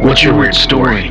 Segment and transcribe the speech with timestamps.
[0.00, 1.08] what's your weird story?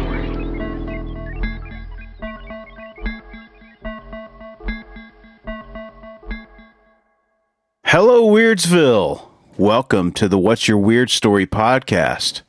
[7.86, 9.28] Hello, Weirdsville.
[9.58, 12.42] Welcome to the What's Your Weird Story podcast.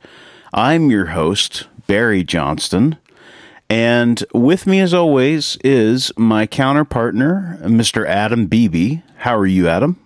[0.53, 2.97] I'm your host, Barry Johnston.
[3.69, 8.05] And with me, as always, is my counterpartner, Mr.
[8.05, 9.01] Adam Beebe.
[9.17, 9.99] How are you, Adam?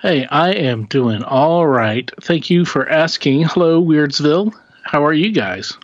[0.00, 2.10] Hey, I am doing all right.
[2.20, 3.44] Thank you for asking.
[3.44, 4.54] Hello, Weirdsville.
[4.88, 5.76] How are you guys?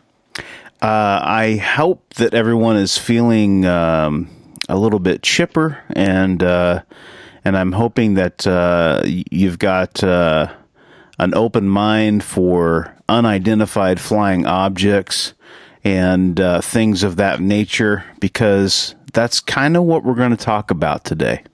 [0.81, 4.31] Uh, I hope that everyone is feeling um,
[4.67, 6.81] a little bit chipper, and uh,
[7.45, 10.51] and I'm hoping that uh, you've got uh,
[11.19, 15.35] an open mind for unidentified flying objects
[15.85, 20.71] and uh, things of that nature, because that's kind of what we're going to talk
[20.71, 21.45] about today.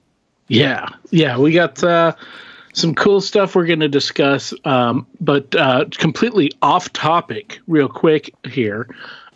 [0.47, 2.13] Yeah, yeah, we got uh,
[2.73, 8.33] some cool stuff we're going to discuss, um, but uh, completely off topic, real quick
[8.45, 8.87] here.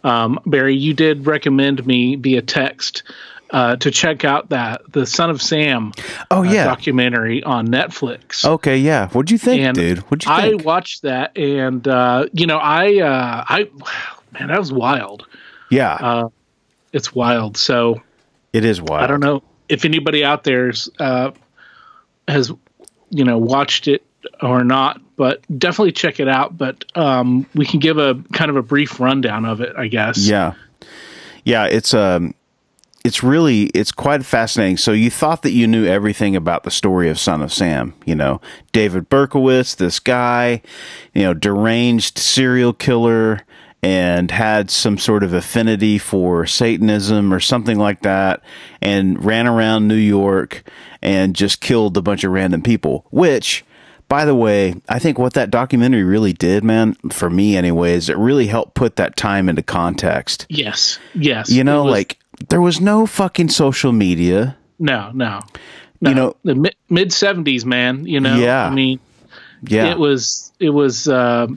[0.04, 3.04] Um, Barry, you did recommend me via text
[3.52, 5.92] uh, to check out that the Son of Sam.
[6.32, 8.46] Oh uh, yeah, documentary on Netflix.
[8.46, 9.08] Okay, yeah.
[9.10, 9.98] What'd you think, And dude?
[10.00, 10.66] What'd you I think?
[10.66, 13.70] watched that, and uh, you know, I, uh, I,
[14.32, 15.26] man, that was wild.
[15.72, 16.30] yeah, Uh,
[16.94, 17.58] it's wild.
[17.58, 18.02] So
[18.54, 19.04] it is wild.
[19.04, 21.32] I don't know if anybody out there's uh,
[22.28, 22.52] has
[23.16, 24.04] you know watched it
[24.42, 26.58] or not, but definitely check it out.
[26.58, 30.18] But um, we can give a kind of a brief rundown of it, I guess.
[30.18, 30.54] Yeah,
[31.44, 31.66] yeah.
[31.66, 32.34] It's um,
[33.04, 34.78] it's really it's quite fascinating.
[34.78, 37.94] So you thought that you knew everything about the story of Son of Sam.
[38.06, 40.62] You know, David Berkowitz, this guy,
[41.14, 43.42] you know, deranged serial killer.
[43.86, 48.42] And had some sort of affinity for Satanism or something like that,
[48.82, 50.64] and ran around New York
[51.04, 53.06] and just killed a bunch of random people.
[53.12, 53.64] Which,
[54.10, 58.18] by the way, I think what that documentary really did, man, for me anyways, it
[58.18, 60.48] really helped put that time into context.
[60.50, 60.98] Yes.
[61.14, 61.52] Yes.
[61.52, 62.18] You know, was- like
[62.50, 64.58] there was no fucking social media.
[64.80, 65.42] no, no,
[66.02, 66.10] no.
[66.10, 68.08] You know- the mid seventies, man.
[68.08, 68.36] You know.
[68.36, 68.66] Yeah.
[68.66, 69.00] I mean,
[69.68, 69.92] Yeah.
[69.92, 70.52] it was.
[70.60, 71.08] It was.
[71.08, 71.48] Uh,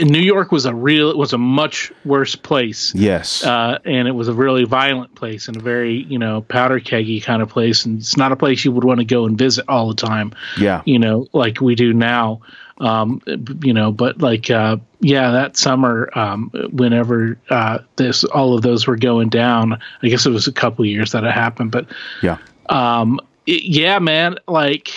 [0.00, 1.10] New York was a real.
[1.10, 2.94] It was a much worse place.
[2.94, 3.44] yes.
[3.44, 7.22] uh, and it was a really violent place and a very you know powder keggy
[7.22, 9.64] kind of place and it's not a place you would want to go and visit
[9.68, 10.82] all the time yeah.
[10.86, 12.40] you know like we do now
[12.78, 13.20] um,
[13.62, 18.86] you know but like uh, yeah that summer um, whenever uh, this all of those
[18.86, 21.86] were going down i guess it was a couple years that it happened but
[22.22, 22.38] Yeah.
[22.70, 24.92] um, it- yeah man like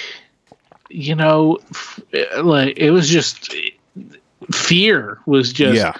[0.89, 1.99] you know f-
[2.41, 3.53] like it was just
[4.53, 5.93] fear was just Yeah.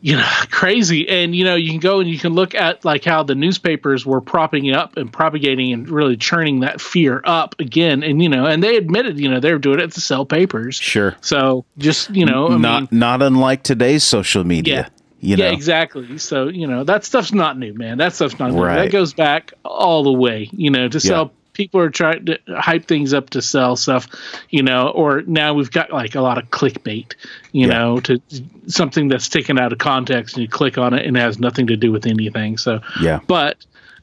[0.00, 3.04] you know crazy and you know you can go and you can look at like
[3.04, 7.54] how the newspapers were propping it up and propagating and really churning that fear up
[7.58, 10.24] again and you know and they admitted you know they were doing it to sell
[10.26, 11.16] papers Sure.
[11.20, 14.90] so just you know I not mean, not unlike today's social media.
[15.20, 15.44] You know.
[15.46, 18.76] yeah exactly so you know that stuff's not new man that stuff's not new Right.
[18.84, 22.84] that goes back all the way you know to sell people are trying to hype
[22.86, 24.06] things up to sell stuff
[24.50, 27.14] you know or now we've got like a lot of clickbait
[27.52, 27.78] you Yeah.
[27.78, 28.20] know to
[28.66, 31.68] something that's taken out of context and you click on it and it has nothing
[31.68, 33.20] to do with anything so Yeah.
[33.26, 33.56] but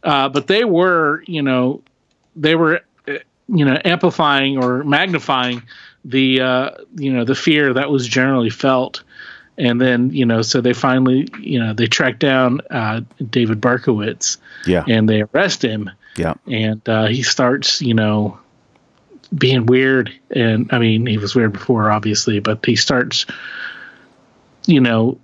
[0.04, 1.82] uh, but they were you know
[2.36, 3.14] they were uh,
[3.48, 5.62] you know amplifying or magnifying
[6.06, 9.04] the uh, you know the fear that was generally felt
[9.58, 14.38] and then you know so they finally you know they track down uh, David Berkowitz
[14.66, 14.84] Yeah.
[14.88, 16.34] and they arrest him Yeah.
[16.46, 18.40] and uh, he starts you know
[19.34, 23.26] being weird and I mean he was weird before obviously but he starts
[24.66, 25.20] you know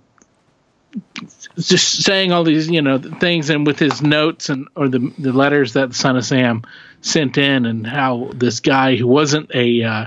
[1.56, 5.32] just saying all these you know things and with his notes and or the the
[5.32, 6.62] letters that son of Sam
[7.02, 10.06] sent in and how this guy who wasn't a uh,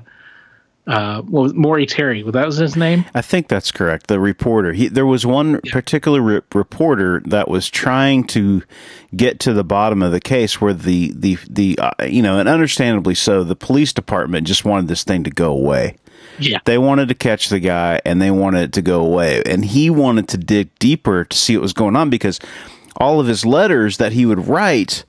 [0.87, 2.23] uh, well, Maury Terry?
[2.23, 3.05] Well, that was his name.
[3.13, 4.07] I think that's correct.
[4.07, 4.73] The reporter.
[4.73, 8.63] He, there was one particular re- reporter that was trying to
[9.15, 12.49] get to the bottom of the case, where the the the uh, you know, and
[12.49, 15.97] understandably so, the police department just wanted this thing to go away.
[16.39, 19.63] Yeah, They wanted to catch the guy, and they wanted it to go away, and
[19.63, 22.39] he wanted to dig deeper to see what was going on because
[22.97, 25.05] all of his letters that he would write,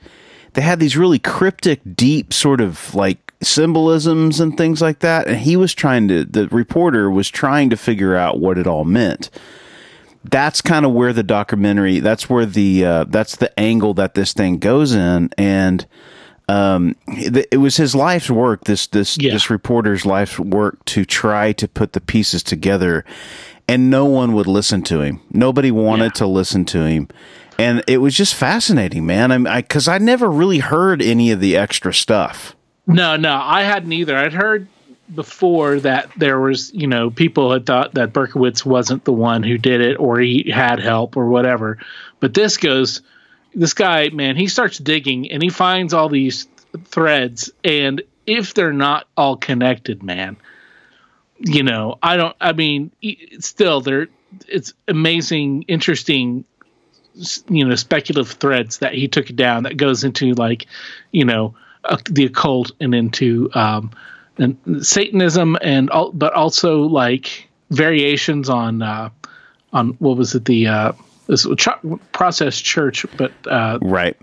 [0.52, 5.26] they had these really cryptic, deep sort of like symbolisms and things like that.
[5.26, 8.84] And he was trying to, the reporter was trying to figure out what it all
[8.84, 9.30] meant.
[10.24, 14.32] That's kind of where the documentary, that's where the, uh, that's the angle that this
[14.32, 15.30] thing goes in.
[15.36, 15.86] And,
[16.48, 19.32] um, it was his life's work, this, this, yeah.
[19.32, 23.04] this reporter's life's work to try to put the pieces together
[23.68, 25.20] and no one would listen to him.
[25.30, 26.18] Nobody wanted yeah.
[26.18, 27.08] to listen to him.
[27.58, 29.30] And it was just fascinating, man.
[29.30, 32.56] I, because I, because I never really heard any of the extra stuff.
[32.86, 34.16] No, no, I hadn't either.
[34.16, 34.68] I'd heard
[35.14, 39.58] before that there was, you know, people had thought that Berkowitz wasn't the one who
[39.58, 41.78] did it or he had help or whatever.
[42.20, 43.02] But this goes,
[43.54, 46.48] this guy, man, he starts digging and he finds all these
[46.86, 47.50] threads.
[47.62, 50.36] And if they're not all connected, man,
[51.38, 52.90] you know, I don't, I mean,
[53.40, 54.08] still, they're,
[54.48, 56.44] it's amazing, interesting,
[57.48, 60.66] you know, speculative threads that he took down that goes into like,
[61.10, 63.90] you know, uh, the occult and into um,
[64.38, 69.10] and Satanism and all, but also like variations on uh,
[69.72, 70.92] on what was it the uh,
[71.26, 71.46] this
[72.12, 74.16] process church, but uh, right.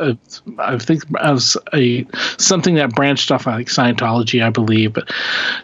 [0.00, 0.14] Uh,
[0.58, 2.04] I think as a
[2.38, 5.12] something that branched off like Scientology, I believe, but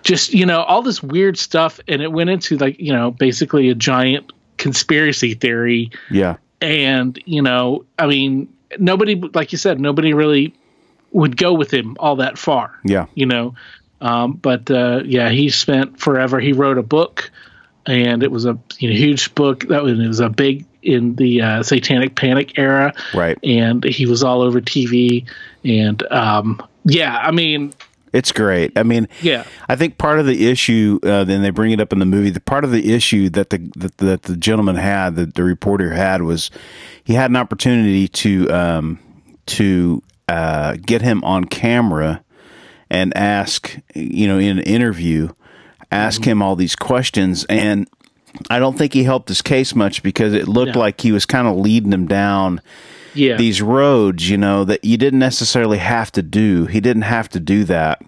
[0.02, 3.70] just you know all this weird stuff, and it went into like you know basically
[3.70, 5.90] a giant conspiracy theory.
[6.10, 10.54] Yeah, and you know, I mean, nobody, like you said, nobody really
[11.12, 12.78] would go with him all that far.
[12.84, 13.06] Yeah.
[13.14, 13.54] You know,
[14.00, 16.40] um, but uh, yeah, he spent forever.
[16.40, 17.30] He wrote a book,
[17.86, 19.66] and it was a you know, huge book.
[19.68, 22.94] That was, was a big in the uh, Satanic Panic era.
[23.14, 23.38] Right.
[23.44, 25.26] And he was all over TV.
[25.64, 27.72] And um, yeah, I mean,
[28.12, 28.76] it's great.
[28.76, 29.44] I mean, yeah.
[29.68, 32.30] I think part of the issue, uh, then they bring it up in the movie.
[32.30, 35.92] The part of the issue that the that, that the gentleman had, that the reporter
[35.92, 36.50] had, was
[37.04, 38.98] he had an opportunity to um,
[39.46, 42.22] to uh, get him on camera
[42.88, 45.28] and ask, you know, in an interview,
[45.90, 46.30] ask mm-hmm.
[46.30, 47.44] him all these questions.
[47.46, 47.88] And
[48.48, 50.82] I don't think he helped his case much because it looked yeah.
[50.82, 52.60] like he was kind of leading him down
[53.12, 53.36] yeah.
[53.36, 56.66] these roads, you know, that you didn't necessarily have to do.
[56.66, 58.00] He didn't have to do that.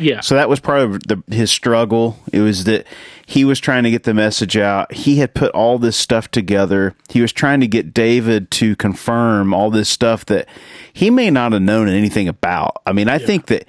[0.00, 0.20] Yeah.
[0.20, 2.18] So that was part of the, his struggle.
[2.32, 2.88] It was that
[3.28, 4.90] he was trying to get the message out.
[4.90, 6.94] He had put all this stuff together.
[7.10, 10.48] He was trying to get David to confirm all this stuff that
[10.94, 12.80] he may not have known anything about.
[12.86, 13.26] I mean, I yeah.
[13.26, 13.68] think that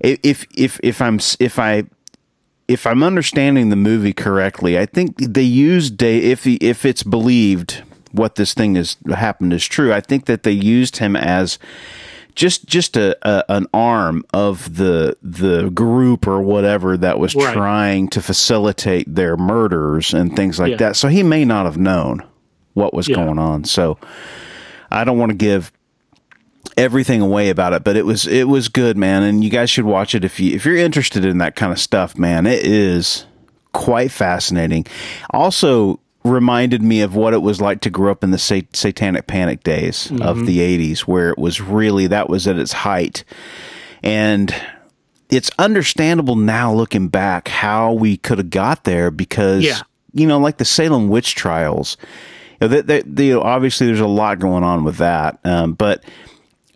[0.00, 1.84] if if if I'm if I
[2.68, 7.02] if I'm understanding the movie correctly, I think they used Dave if he, if it's
[7.02, 7.82] believed
[8.12, 9.94] what this thing has happened is true.
[9.94, 11.58] I think that they used him as
[12.40, 17.52] just just a, a, an arm of the the group or whatever that was right.
[17.52, 20.76] trying to facilitate their murders and things like yeah.
[20.78, 20.96] that.
[20.96, 22.26] So he may not have known
[22.72, 23.16] what was yeah.
[23.16, 23.64] going on.
[23.64, 23.98] So
[24.90, 25.70] I don't want to give
[26.78, 29.22] everything away about it, but it was it was good, man.
[29.22, 31.78] And you guys should watch it if you if you're interested in that kind of
[31.78, 32.46] stuff, man.
[32.46, 33.26] It is
[33.74, 34.86] quite fascinating.
[35.28, 39.26] Also, reminded me of what it was like to grow up in the sat- satanic
[39.26, 40.22] panic days mm-hmm.
[40.22, 43.24] of the 80s where it was really that was at its height
[44.02, 44.54] and
[45.30, 49.80] it's understandable now looking back how we could have got there because yeah.
[50.12, 51.96] you know like the Salem witch trials
[52.60, 55.72] you know, they, they, you know, obviously there's a lot going on with that um,
[55.72, 56.04] but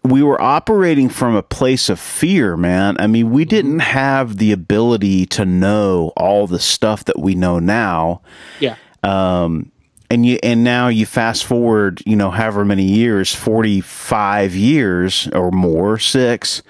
[0.03, 2.97] we were operating from a place of fear, man.
[3.01, 7.59] I mean, we didn't have the ability to know all the stuff that we know
[7.59, 8.21] now.
[8.61, 8.77] Yeah.
[9.05, 9.71] Um,
[10.11, 15.29] and you and now you fast forward, you know, however many years, forty five years
[15.33, 16.63] or more, six.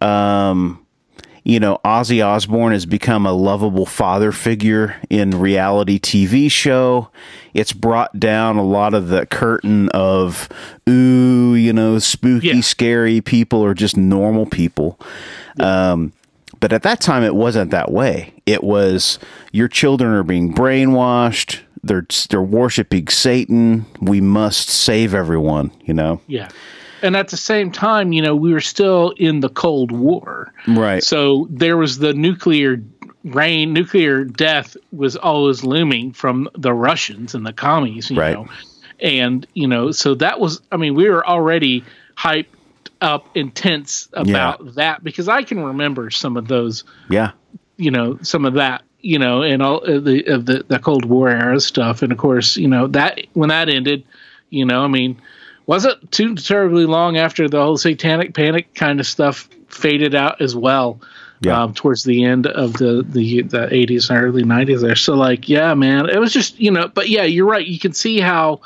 [0.00, 0.86] Um,
[1.42, 7.08] you know, Ozzy Osbourne has become a lovable father figure in reality TV show.
[7.54, 10.48] It's brought down a lot of the curtain of
[10.88, 12.60] ooh, you know, spooky, yeah.
[12.62, 14.98] scary people or just normal people.
[15.56, 15.92] Yeah.
[15.92, 16.12] Um,
[16.58, 18.34] but at that time, it wasn't that way.
[18.44, 19.20] It was
[19.52, 23.86] your children are being brainwashed they're they're worshiping Satan.
[24.00, 25.70] We must save everyone.
[25.84, 26.20] You know.
[26.26, 26.48] Yeah.
[27.02, 30.52] And at the same time, you know, we were still in the Cold War.
[30.66, 31.04] Right.
[31.04, 32.82] So there was the nuclear
[33.22, 38.32] rain, nuclear death was always looming from the Russians and the commies, you right.
[38.32, 38.48] know.
[38.98, 41.84] And, you know, so that was, I mean, we were already
[42.16, 42.46] hyped
[43.02, 44.70] up, intense about yeah.
[44.76, 46.84] that because I can remember some of those.
[47.10, 47.32] Yeah.
[47.76, 51.04] You know, some of that you know, and all of the of the, the Cold
[51.04, 52.02] War era stuff.
[52.02, 54.04] And of course, you know that when that ended,
[54.50, 55.22] you know, I mean,
[55.66, 60.56] wasn't too terribly long after the whole Satanic Panic kind of stuff faded out as
[60.56, 61.00] well.
[61.40, 61.62] Yeah.
[61.62, 64.96] Um, towards the end of the, the the 80s and early 90s there.
[64.96, 67.66] So like, yeah, man, it was just you know, but yeah, you're right.
[67.66, 68.62] You can see how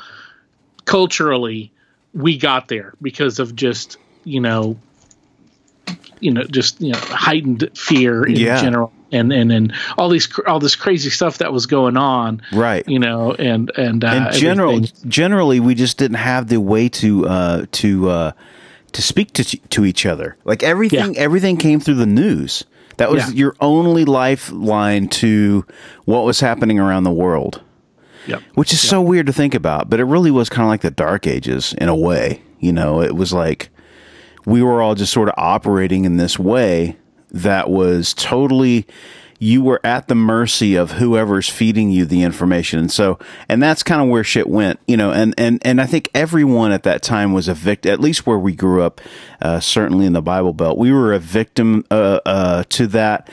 [0.85, 1.71] culturally
[2.13, 4.77] we got there because of just you know
[6.21, 8.61] you know just you know heightened fear in Yeah.
[8.61, 12.87] general and and and all these all this crazy stuff that was going on Right.
[12.87, 15.09] you know and and uh, in general, everything.
[15.09, 18.31] generally, we just didn't have the way to uh, to uh,
[18.93, 20.37] to speak to to each other.
[20.45, 22.63] Like everything, everything came through the news.
[22.97, 23.35] That was Yeah.
[23.35, 25.65] your only lifeline to
[26.05, 27.61] what was happening around the world,
[28.27, 28.41] Yep.
[28.53, 29.89] which is so weird to think about.
[29.89, 32.41] But it really was kind of like the Dark Ages in a way.
[32.59, 33.70] You know, it was like
[34.45, 36.97] we were all just sort of operating in this way
[37.31, 38.85] that was totally
[39.39, 43.17] you were at the mercy of whoever's feeding you the information and so
[43.49, 46.71] and that's kind of where shit went you know and and and i think everyone
[46.71, 49.01] at that time was a victim at least where we grew up
[49.41, 53.29] uh, certainly in the bible belt we were a victim uh, uh, to that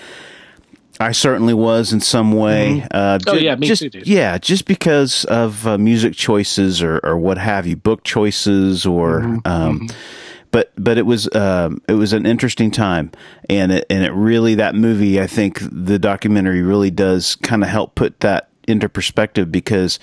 [1.01, 2.85] I certainly was in some way.
[2.91, 4.07] Uh, Oh, yeah, me just, too, dude.
[4.07, 9.21] Yeah, just because of uh, music choices or, or what have you, book choices or.
[9.21, 9.39] Mm-hmm.
[9.47, 9.89] Um,
[10.51, 13.13] But but it was um, it was an interesting time,
[13.51, 17.69] and it and it really that movie I think the documentary really does kind of
[17.69, 19.99] help put that into perspective because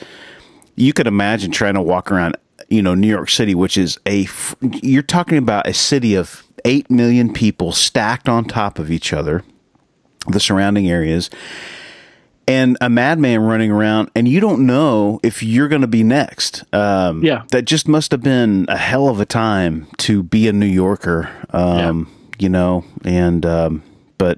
[0.76, 2.38] you could imagine trying to walk around
[2.70, 4.28] you know New York City, which is a
[4.62, 9.44] you're talking about a city of eight million people stacked on top of each other
[10.28, 11.30] the surrounding areas
[12.48, 16.64] and a madman running around and you don't know if you're going to be next.
[16.74, 17.44] Um, Yeah.
[17.52, 21.30] that just must have been a hell of a time to be a new yorker
[21.52, 23.82] um, you know and um,
[24.18, 24.38] but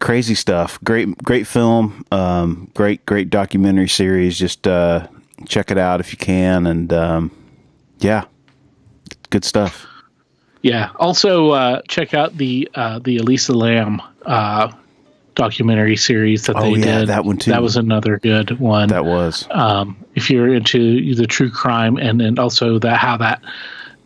[0.00, 0.78] crazy stuff.
[0.84, 4.38] Great great film um, great great documentary series.
[4.38, 5.06] Just uh,
[5.46, 7.30] check it out if you can and um,
[8.00, 8.24] yeah
[9.30, 9.86] good stuff.
[10.62, 10.90] Yeah.
[10.96, 14.72] Also, uh, check out the uh, the Elisa Lam uh,
[15.34, 17.08] documentary series that Oh, they yeah, did.
[17.08, 17.50] that one too.
[17.50, 18.88] That was another good one.
[18.88, 23.42] that was um, if you're into the true crime and and also that how that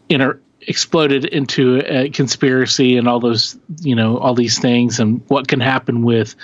[0.09, 5.49] inter exploded into a conspiracy and all those you know all these things and what
[5.49, 6.35] can happen with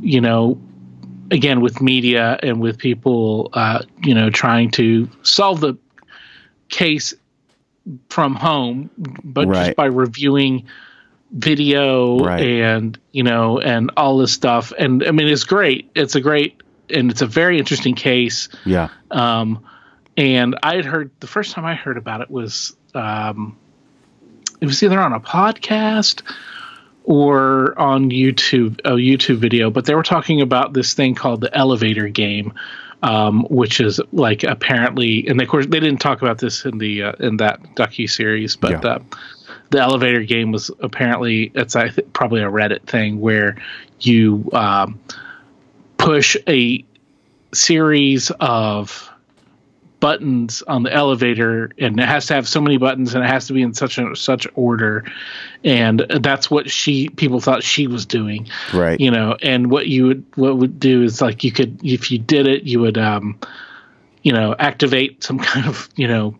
[0.00, 0.58] you know
[1.30, 5.76] again with media and with people uh, you know trying to solve the
[6.70, 7.14] case
[8.08, 8.88] from home
[9.24, 9.66] but Right.
[9.66, 10.64] just by reviewing
[11.32, 12.42] video Right.
[12.42, 16.62] and you know and all this stuff and i mean it's great it's a great
[16.90, 19.64] and it's a very interesting case yeah um,
[20.16, 23.56] and I had heard the first time I heard about it was um,
[24.60, 26.20] it was either on a podcast
[27.04, 31.56] or on YouTube, a YouTube video, but they were talking about this thing called the
[31.56, 32.52] elevator game,
[33.02, 37.02] um, which is like apparently, and of course they didn't talk about this in the
[37.04, 38.90] uh, in that docu series, but Yeah.
[38.90, 38.98] uh,
[39.72, 43.56] the elevator game was apparently it's I th- probably a Reddit thing where
[44.00, 45.00] you um,
[45.96, 46.84] push a
[47.52, 49.08] series of
[49.98, 53.46] buttons on the elevator and it has to have so many buttons and it has
[53.46, 55.04] to be in such a such order.
[55.64, 58.48] And that's what she people thought she was doing.
[58.74, 59.00] Right.
[59.00, 62.18] You know and what you would what would do is like you could if you
[62.18, 63.38] did it you would um
[64.22, 66.36] you know activate some kind of you know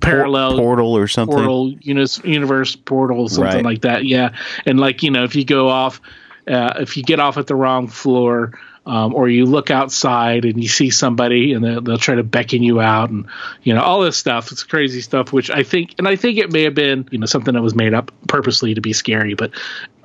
[0.00, 3.64] parallel portal or something portal unis, universe portal something Right.
[3.64, 4.34] like that yeah
[4.66, 6.00] and like you know if you go off
[6.48, 8.52] uh, if you get off at the wrong floor
[8.84, 12.64] um, or you look outside and you see somebody and they'll, they'll try to beckon
[12.64, 13.26] you out and
[13.62, 16.50] you know all this stuff it's crazy stuff which i think and i think it
[16.50, 19.52] may have been you know something that was made up purposely to be scary but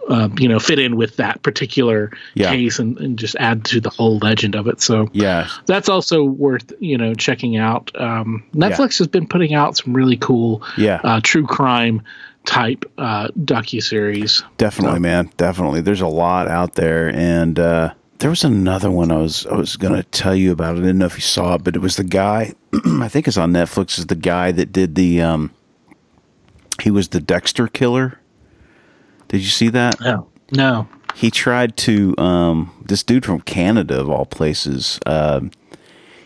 [0.08, 2.50] um, you know fit in with that particular Yeah.
[2.52, 6.24] case and, and just add to the whole legend of it so yeah that's also
[6.24, 7.92] worth you know checking out.
[8.00, 11.00] Um, Netflix has been putting out some really cool, Yeah.
[11.04, 12.02] uh, true crime
[12.46, 14.44] type uh, docu series.
[14.58, 15.30] Definitely, man.
[15.38, 15.82] Definitely.
[15.82, 19.76] There's a lot out there, and uh, there was another one I was I was
[19.76, 20.78] gonna tell you about.
[20.78, 22.54] I didn't know if you saw it, but it was the guy.
[22.86, 24.00] I think it's on Netflix.
[24.00, 25.52] Is the guy that did the um,
[26.82, 28.20] he was the Dexter killer.
[29.28, 30.00] Did you see that?
[30.00, 35.52] No, no, he tried to um this dude from Canada of all places um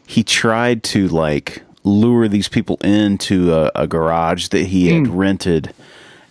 [0.05, 5.73] he tried to like lure these people into a, a garage that he had rented.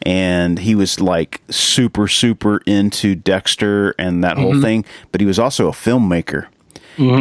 [0.02, 4.84] And he was like super super into Dexter and that whole thing.
[5.12, 6.46] But he was also a filmmaker.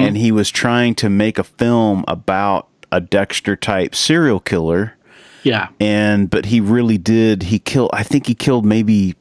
[0.01, 4.95] And he was trying to make a film about a Dexter type serial killer.
[5.43, 9.15] Yeah, and but he really did he killed i think he killed maybe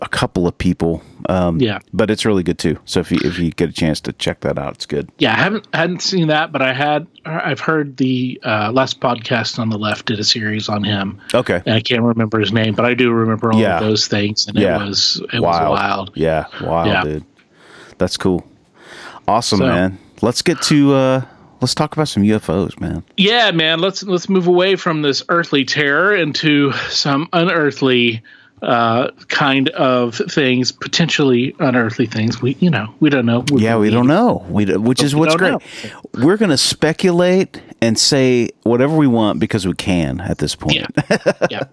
[0.00, 1.80] a couple of people um Yeah.
[1.92, 4.40] but it's really good too so if you if you get a chance to check
[4.40, 5.32] that out it's good yeah.
[5.32, 7.06] I haven't hadn't seen that, but I had.
[7.26, 11.60] I've heard the uh, last podcast on the left did a series on him, okay
[11.66, 13.78] and I can't remember his name, but I do remember all Yeah.
[13.78, 14.82] of those things, and Yeah.
[14.82, 16.12] it was it was wild.
[16.14, 17.02] yeah wild Yeah.
[17.04, 17.24] dude
[17.98, 18.46] that's cool
[19.26, 21.22] awesome So- man let's get to uh
[21.60, 23.80] let's talk about some ufos man Yeah, man.
[23.80, 28.22] Let's let's move away from this earthly terror into some unearthly
[28.62, 32.42] uh, kind of things, potentially unearthly things.
[32.42, 33.44] We, you know, we don't know.
[33.52, 34.44] We yeah, we don't know.
[34.48, 35.52] We, which is what's great.
[35.52, 35.60] Know.
[36.14, 40.76] We're going to speculate and say whatever we want because we can at this point.
[40.76, 41.16] Yeah.
[41.50, 41.64] yeah.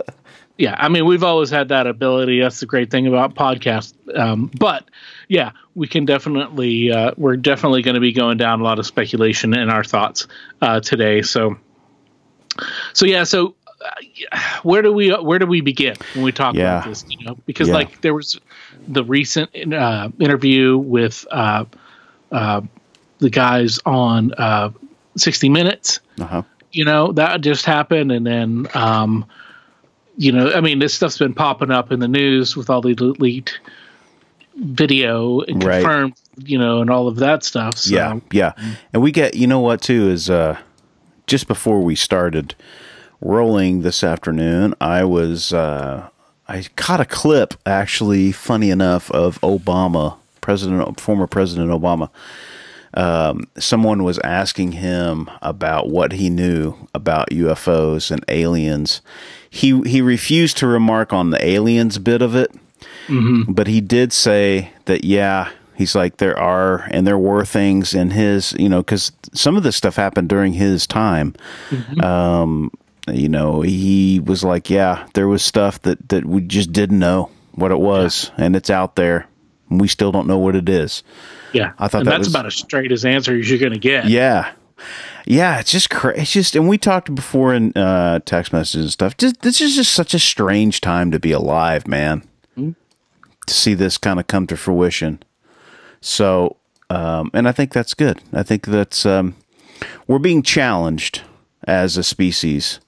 [0.58, 0.76] Yeah.
[0.78, 2.40] I mean, we've always had that ability.
[2.40, 3.94] That's the great thing about podcasts.
[4.18, 4.90] Um, but
[5.28, 8.86] yeah, we can definitely, uh, we're definitely going to be going down a lot of
[8.86, 10.28] speculation in our thoughts
[10.62, 11.24] uh, today.
[11.24, 11.58] So,
[12.94, 13.56] so yeah, so
[14.64, 16.80] where do we where do we begin when we talk yeah.
[16.80, 17.06] about this?
[17.10, 17.76] You know, because yeah.
[17.76, 18.40] like there was
[18.88, 21.66] the recent uh, interview with uh,
[22.32, 22.62] uh,
[23.20, 24.72] the guys on uh,
[25.18, 26.00] 60 Minutes.
[26.20, 26.44] Uh-huh.
[26.72, 29.26] You know that just happened, and then um,
[30.18, 32.94] you know, I mean, this stuff's been popping up in the news with all the
[32.94, 33.60] leaked
[34.56, 35.82] video and right.
[35.82, 37.78] confirmed, you know, and all of that stuff.
[37.78, 37.96] So.
[37.96, 38.54] Yeah, yeah,
[38.94, 40.58] and we get you know what too is uh,
[41.28, 42.56] just before we started
[43.22, 46.10] rolling this afternoon, I was uh,
[46.48, 52.10] I caught a clip actually, funny enough, of Obama, President, former President Obama.
[52.94, 59.02] Um, someone was asking him about what he knew about UFOs and aliens.
[59.50, 62.52] He he refused to remark on the aliens bit of it,
[63.08, 63.52] mm-hmm.
[63.52, 68.12] but he did say that yeah, he's like there are and there were things in
[68.12, 71.34] his you know because some of this stuff happened during his time.
[71.70, 72.02] Mm-hmm.
[72.02, 72.72] Um,
[73.08, 77.30] you know, he was like, yeah, there was stuff that, that we just didn't know
[77.54, 78.46] what it was, yeah.
[78.46, 79.28] and it's out there.
[79.70, 81.04] And we still don't know what it is.
[81.54, 83.80] Yeah, I thought that that's was, about as straight as answer as you're going to
[83.80, 84.06] get.
[84.06, 84.52] Yeah,
[85.26, 86.22] yeah, it's just crazy.
[86.22, 89.18] It's just, and we talked before in uh, text messages and stuff.
[89.18, 92.22] Just, this is just such a strange time to be alive, man.
[92.58, 92.72] Mm-hmm.
[93.48, 95.24] To see this kind of come to fruition.
[96.02, 96.58] So,
[96.90, 98.22] um, and I think that's good.
[98.34, 99.36] I think that's um,
[100.08, 101.24] we're being challenged
[101.66, 102.80] as a species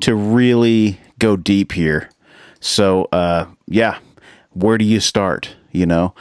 [0.00, 2.10] to really go deep here.
[2.60, 3.98] So, uh, yeah,
[4.50, 5.56] where do you start?
[5.72, 6.14] You know,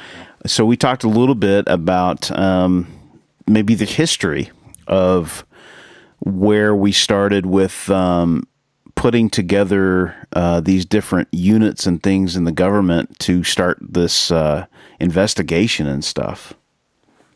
[0.45, 2.88] so we talked a little bit about um,
[3.47, 4.50] maybe the history
[4.88, 5.45] of
[6.19, 8.47] where we started with um,
[8.95, 14.65] putting together uh, these different units and things in the government to start this uh,
[15.00, 16.54] investigation and stuff.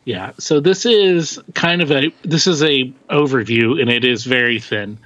[0.06, 4.60] Yeah, so this is kind of a this is a overview, and it is very
[4.60, 5.00] thin.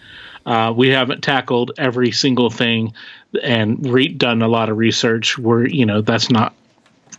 [0.46, 2.94] Uh, we haven't tackled every single thing
[3.42, 5.38] and re- done a lot of research.
[5.38, 6.54] Where you know that's not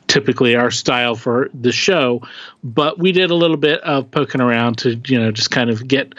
[0.08, 2.20] typically our style for the show,
[2.62, 5.88] but we did a little bit of poking around to you know just kind of
[5.88, 6.14] get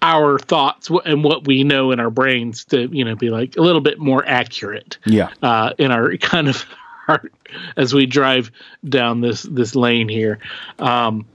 [0.00, 3.60] our thoughts and what we know in our brains to you know be like a
[3.60, 4.96] little bit more accurate.
[5.04, 5.28] Yeah.
[5.42, 6.64] Uh, in our kind of
[7.06, 7.32] heart
[7.76, 8.50] as we drive
[8.88, 10.38] down this this lane here.
[10.78, 11.26] Um,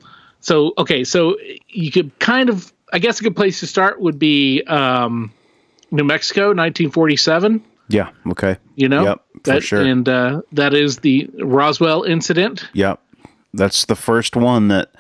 [0.42, 4.20] so okay, so you could kind of I guess a good place to start would
[4.20, 5.32] be um,
[5.92, 7.64] New Mexico, 1947.
[7.90, 8.10] Yeah.
[8.32, 8.58] Okay.
[8.76, 9.04] You know.
[9.04, 9.26] Yep.
[9.34, 9.82] For that, sure.
[9.82, 12.68] And uh, that is the Roswell incident.
[12.74, 13.02] Yep.
[13.54, 14.92] That's the first one that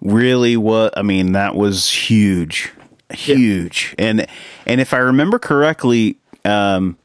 [0.00, 0.90] really was.
[0.96, 2.72] I mean, that was huge,
[3.12, 3.94] huge.
[3.98, 4.26] And
[4.66, 6.96] and if I remember correctly, um,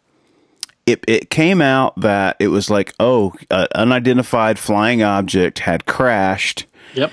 [0.85, 6.65] it it came out that it was like, oh, an unidentified flying object had crashed.
[6.95, 7.11] Yep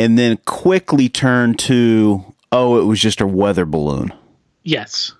[0.00, 4.12] and then quickly turned to oh, it was just a weather balloon.
[4.62, 5.12] Yes.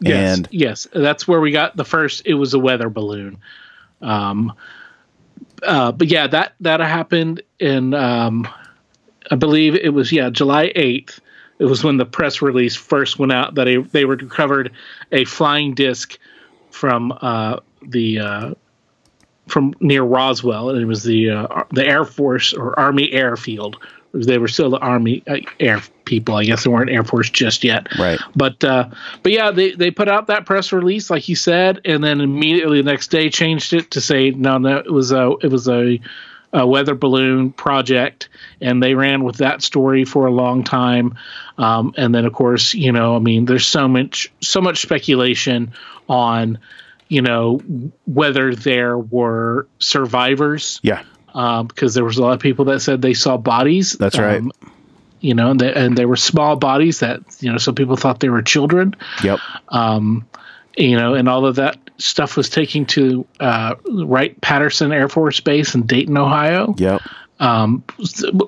[0.00, 0.38] Yes.
[0.38, 2.22] And yes, that's where we got the first.
[2.24, 3.38] It was a weather balloon.
[4.00, 4.54] Um,
[5.62, 8.48] uh, but yeah, that that happened in um,
[9.30, 11.20] I believe it was yeah July eighth.
[11.58, 14.70] It was when the press release first went out that they they recovered
[15.10, 16.18] a flying disc
[16.70, 18.54] from uh, the uh,
[19.48, 23.76] from near Roswell, and it was the uh, the Air Force or Army Airfield
[24.12, 26.34] they were still the Army uh, Air people.
[26.34, 27.86] I guess they weren't Air Force just yet.
[27.98, 28.18] Right.
[28.34, 28.88] But uh,
[29.22, 32.82] but yeah, they they put out that press release like you said, and then immediately
[32.82, 36.00] the next day changed it to say no, no, it was a it was a,
[36.52, 38.28] a weather balloon project,
[38.60, 41.16] and they ran with that story for a long time.
[41.58, 45.72] Um, and then of course, you know, I mean, there's so much so much speculation
[46.08, 46.58] on
[47.08, 47.60] you know
[48.06, 51.02] whether there were survivors yeah
[51.34, 53.92] um, because there was a lot of people that said they saw bodies.
[53.92, 54.42] That's um, right.
[55.20, 58.20] You know, and they, and they were small bodies that you know some people thought
[58.20, 58.94] they were children.
[59.22, 59.38] Yep.
[59.68, 60.26] Um,
[60.76, 65.40] you know, and all of that stuff was taking to uh, Wright Patterson Air Force
[65.40, 66.74] Base in Dayton, Ohio.
[66.78, 67.02] Yep.
[67.38, 67.82] Um,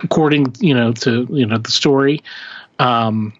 [0.02, 2.22] according you know to you know the story,
[2.78, 3.32] um,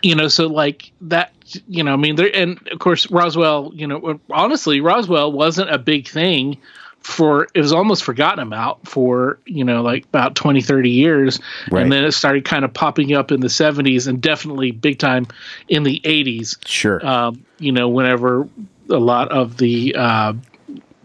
[0.00, 1.32] you know, so like that,
[1.68, 5.78] you know, I mean, there, and of course Roswell, you know, honestly, Roswell wasn't a
[5.78, 6.58] big thing
[7.00, 11.40] for it was almost forgotten about for you know like about 20 30 years
[11.72, 11.82] right.
[11.82, 15.26] and then it started kind of popping up in the 70s and definitely big time
[15.66, 18.48] in the 80s sure um, you know whenever
[18.92, 20.34] a lot of the uh,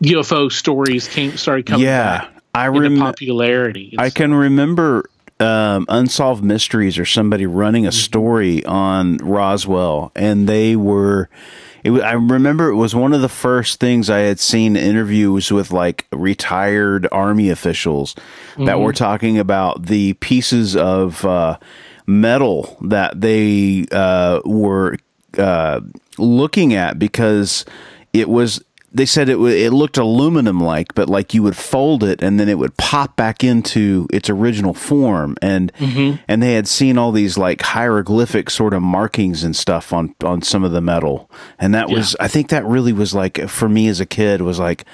[0.04, 3.06] UFO stories came started coming Yeah, back I into remember.
[3.12, 3.96] popularity.
[3.98, 7.90] I can remember um, Unsolved Mysteries or somebody running Mm-hmm.
[7.90, 11.30] a story on Roswell, and they were.
[11.84, 15.72] It, I remember it was one of the first things I had seen interviews with
[15.72, 18.82] like retired army officials that Mm-hmm.
[18.84, 21.58] were talking about the pieces of uh,
[22.08, 24.98] metal that they uh, were
[25.38, 25.82] uh,
[26.18, 27.66] looking at because
[28.14, 32.22] it was they said it it looked aluminum like, but like you would fold it
[32.24, 35.38] and then it would pop back into its original form.
[35.42, 35.72] And
[36.28, 40.42] and they had seen all these like hieroglyphic sort of markings and stuff on on
[40.42, 41.30] some of the metal.
[41.60, 44.60] And that was I think that really was like for me as a kid was
[44.60, 44.86] like,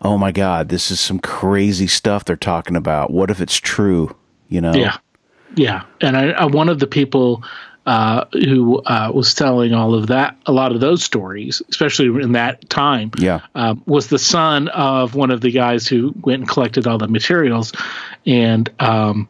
[0.00, 3.10] oh my god, this is some crazy stuff they're talking about.
[3.10, 4.16] What if it's true?
[4.48, 4.74] You know?
[4.74, 4.96] Yeah,
[5.54, 5.84] yeah.
[6.00, 7.44] And I, I one of the people
[7.86, 12.32] uh, who uh, was telling all of that, a lot of those stories, especially in
[12.32, 13.40] that time, Yeah.
[13.54, 17.08] um, was the son of one of the guys who went and collected all the
[17.08, 17.72] materials,
[18.24, 19.28] and um,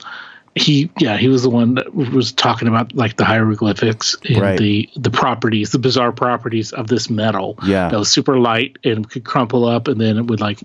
[0.54, 4.58] he, yeah, he was the one that was talking about like the hieroglyphics and Right.
[4.58, 7.58] the the properties, the bizarre properties of this metal.
[7.66, 7.88] Yeah.
[7.88, 10.60] that was super light and could crumple up, and then it would like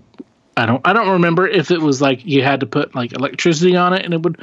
[0.56, 3.74] I don't I don't remember if it was like you had to put like electricity
[3.76, 4.38] on it and it would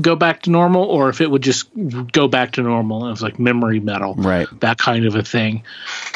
[0.00, 1.68] go back to normal or if it would just
[2.12, 4.48] go back to normal it was like memory metal Right.
[4.60, 5.62] that kind of a thing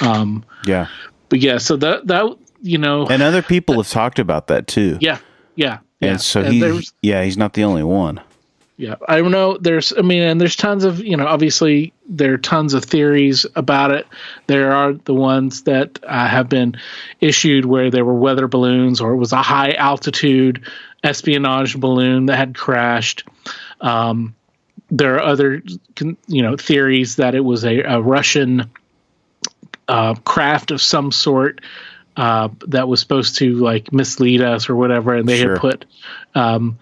[0.00, 0.86] um Yeah.
[1.28, 4.98] but yeah so that that you know And other people have talked about that too.
[5.00, 5.18] yeah
[5.56, 8.20] yeah yeah And so And he, yeah, he's not the only one.
[8.76, 12.32] yeah i don't know there's i mean and there's tons of you know obviously there
[12.34, 14.06] are tons of theories about it
[14.46, 16.74] there are the ones that uh, have been
[17.20, 20.62] issued where there were weather balloons or it was a high altitude
[21.04, 23.24] espionage balloon that had crashed
[23.84, 24.34] um,
[24.90, 25.62] there are other
[26.26, 28.70] you know theories that it was a, a russian
[29.88, 31.60] uh, craft of some sort
[32.16, 35.52] uh, that was supposed to like mislead us or whatever, and they Sure.
[35.52, 35.84] had put
[36.34, 36.78] um,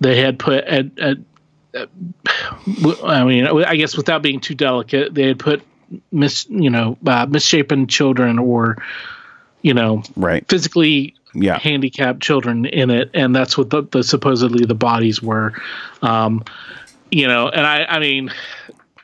[0.00, 1.18] they had put at, at
[3.04, 5.62] I mean, I guess without being too delicate, they had put
[6.12, 8.82] mis you know uh, misshapen children or
[9.62, 10.48] you know Right.
[10.48, 11.58] physically Yeah.
[11.58, 15.52] handicapped children in it, and that's what the, the supposedly the bodies were.
[16.02, 16.44] Um,
[17.10, 18.32] you know, and I, I mean,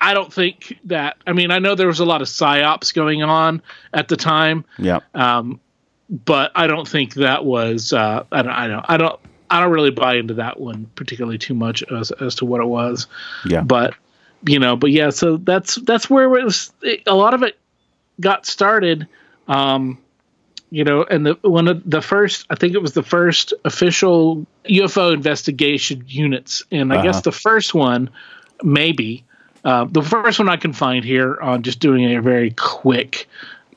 [0.00, 1.16] I don't think that.
[1.26, 3.62] I mean, I know there was a lot of psyops going on
[3.94, 5.00] at the time, Yeah.
[5.14, 5.60] um,
[6.10, 7.92] but I don't think that was.
[7.92, 8.52] Uh, I don't.
[8.52, 8.84] I don't.
[8.88, 9.20] I don't.
[9.48, 12.66] I don't really buy into that one particularly too much as as to what it
[12.66, 13.06] was.
[13.44, 13.62] Yeah.
[13.62, 13.94] But
[14.46, 15.10] you know, but yeah.
[15.10, 16.72] So that's that's where it was.
[17.06, 17.56] A lot of it
[18.20, 19.06] got started.
[19.48, 19.98] Um,
[20.76, 24.46] you know, and the one of the first, I think it was the first official
[24.68, 27.30] UFO investigation units, and I guess Uh-huh.
[27.30, 28.10] the first one,
[28.62, 29.24] maybe
[29.64, 33.26] uh, the first one I can find here on just doing a very quick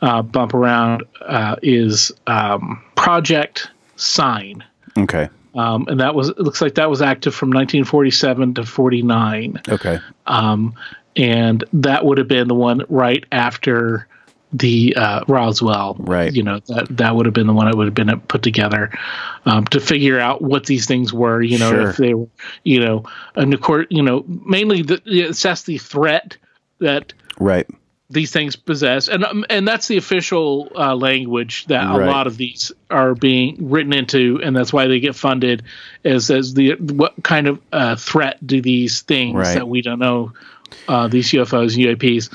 [0.02, 4.62] uh, bump around uh, is um, Project Sign.
[4.98, 5.30] Okay.
[5.56, 10.00] Um, and that was it looks like that was active from 1947 to 49 Okay.
[10.28, 10.74] um,
[11.16, 14.06] and that would have been the one right after
[14.52, 15.96] the uh, Roswell.
[16.00, 16.34] Right.
[16.34, 18.92] You know that that would have been the one that would have been put together
[19.46, 21.42] um, to figure out what these things were.
[21.42, 21.90] You know, Sure.
[21.90, 22.28] if they were,
[22.64, 23.04] you know,
[23.36, 26.38] and of course, you know, mainly the, assess the threat
[26.80, 27.68] that Right.
[28.10, 32.36] these things possess, and um, and that's the official uh, language that a lot of
[32.38, 35.62] these are being written into, and that's why they get funded.
[36.04, 39.54] Is as the what kind of uh, threat do these things Right.
[39.54, 40.34] that we don't know,
[40.88, 42.34] uh, these UFOs, UAPs,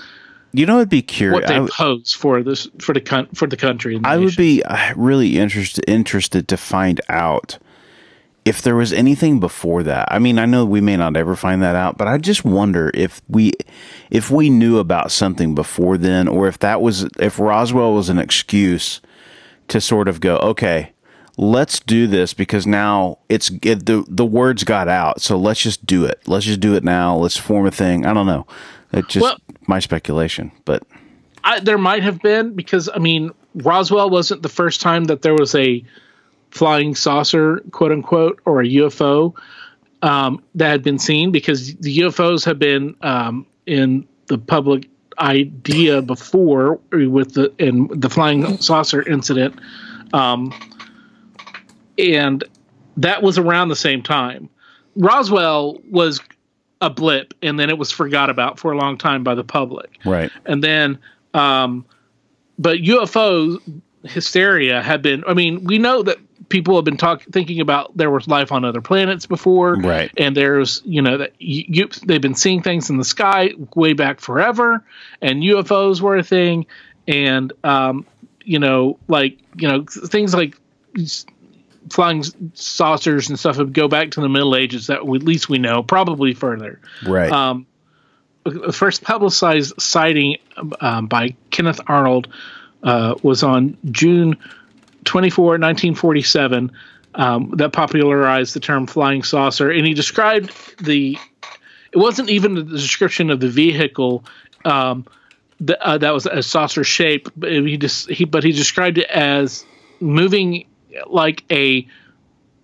[0.56, 1.40] You know, I'd be curious.
[1.40, 3.96] what they w- pose for this for the for the country.
[3.96, 7.58] And the I would be uh, really interested interested to find out
[8.44, 10.06] if there was anything before that.
[10.12, 12.92] I mean, I know we may not ever find that out, but I just wonder
[12.94, 13.52] if we
[14.10, 18.18] if we knew about something before then, or if that was if Roswell was an
[18.18, 19.00] excuse
[19.68, 20.92] to sort of go, okay,
[21.36, 25.84] let's do this because now it's it, the the words got out, so let's just
[25.84, 26.20] do it.
[26.26, 27.16] Let's just do it now.
[27.16, 28.06] Let's form a thing.
[28.06, 28.46] I don't know.
[28.94, 30.82] It's just Well- my speculation, but
[31.42, 35.34] I, there might have been because I mean Roswell wasn't the first time that there
[35.34, 35.84] was a
[36.50, 39.34] flying saucer, quote unquote, or a UFO
[40.02, 46.02] um, that had been seen because the UFOs have been um, in the public idea
[46.02, 49.58] before with the in the flying saucer incident,
[50.12, 50.52] um,
[51.98, 52.44] and
[52.96, 54.48] that was around the same time.
[54.96, 56.20] Roswell was
[56.80, 59.98] a blip, and then it was forgot about for a long time by the public.
[60.04, 60.98] Right, and then
[61.32, 61.84] um
[62.58, 63.60] but UFO
[64.04, 68.10] hysteria have been I mean we know that people have been talking thinking about there
[68.10, 69.76] was life on other planets before.
[69.76, 70.10] Right.
[70.16, 73.94] and there's you know that you, you they've been seeing things in the sky way
[73.94, 74.84] back forever
[75.22, 76.66] and UFOs were a thing.
[77.08, 78.06] And um
[78.44, 80.58] you know, like you know, things like
[81.90, 84.86] flying saucers and stuff would go back to the Middle Ages.
[84.88, 86.80] That we, at least we know, probably further.
[87.06, 87.30] Right.
[87.30, 87.66] Um,
[88.44, 90.36] the first publicized sighting
[90.80, 92.28] um, by Kenneth Arnold
[92.82, 94.36] uh, was on June
[95.04, 96.72] 24, 1947.
[97.16, 100.52] Um, that popularized the term flying saucer, and he described
[100.84, 101.16] the.
[101.92, 104.24] It wasn't even the description of the vehicle
[104.64, 105.06] um,
[105.60, 109.08] that, uh, that was a saucer shape, but he just he but he described it
[109.10, 109.64] as
[110.00, 110.66] moving
[111.06, 111.86] like a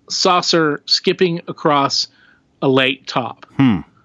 [0.08, 2.08] saucer skipping across
[2.62, 3.46] a lake top.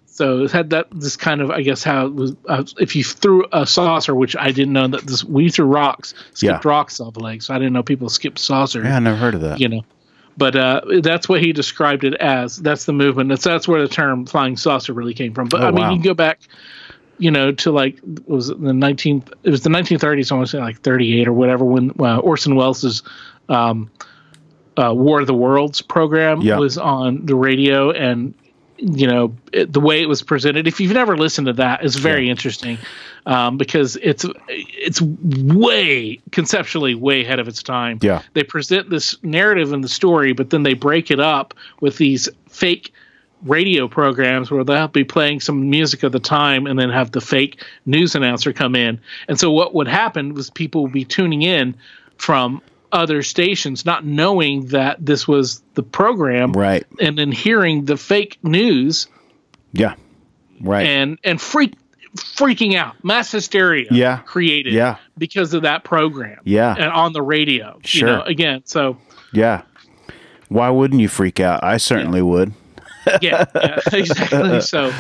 [0.08, 3.04] So it had that this kind of I guess how it was uh, if you
[3.04, 6.70] threw a saucer, which I didn't know that this we threw rocks, skipped Yeah.
[6.70, 8.86] rocks off the lake, so I didn't know people skipped saucers.
[8.86, 9.60] yeah, I never heard of that.
[9.60, 9.82] You know,
[10.38, 12.56] but uh, that's what he described it as.
[12.56, 13.28] That's the movement.
[13.28, 15.50] That's that's where the term flying saucer really came from.
[15.50, 15.90] But Oh, I mean, wow.
[15.90, 16.40] you can go back,
[17.18, 19.30] you know, to like was it the nineteenth.
[19.44, 20.32] It was the nineteen thirties.
[20.32, 23.04] I want to say like thirty eight or whatever when uh, Orson Welles'
[23.50, 23.92] um,
[24.78, 26.58] uh, War of the Worlds program Yeah.
[26.58, 28.34] was on the radio and
[28.78, 31.96] you know it, the way it was presented if you've never listened to that it's
[31.96, 32.78] very interesting
[33.26, 38.22] um, because it's it's way conceptually way ahead of its time Yeah.
[38.34, 42.28] they present this narrative and the story but then they break it up with these
[42.50, 42.92] fake
[43.44, 47.22] radio programs where they'll be playing some music of the time and then have the
[47.22, 51.44] fake news announcer come in and so what would happen was people would be tuning
[51.44, 51.76] in
[52.18, 52.62] from
[52.92, 56.86] other stations not knowing that this was the program Right.
[57.00, 59.08] and then hearing the fake news
[59.74, 59.96] Yeah.
[60.62, 60.86] Right.
[60.88, 61.74] and and freak
[62.16, 64.18] freaking out mass hysteria Yeah.
[64.20, 64.96] created Yeah.
[65.18, 66.74] because of that program Yeah.
[66.78, 68.08] and on the radio Sure.
[68.10, 68.98] you know again so
[69.34, 69.64] yeah.
[70.48, 71.64] Why wouldn't you freak out?
[71.64, 72.54] I certainly would.
[73.22, 74.94] yeah, yeah exactly so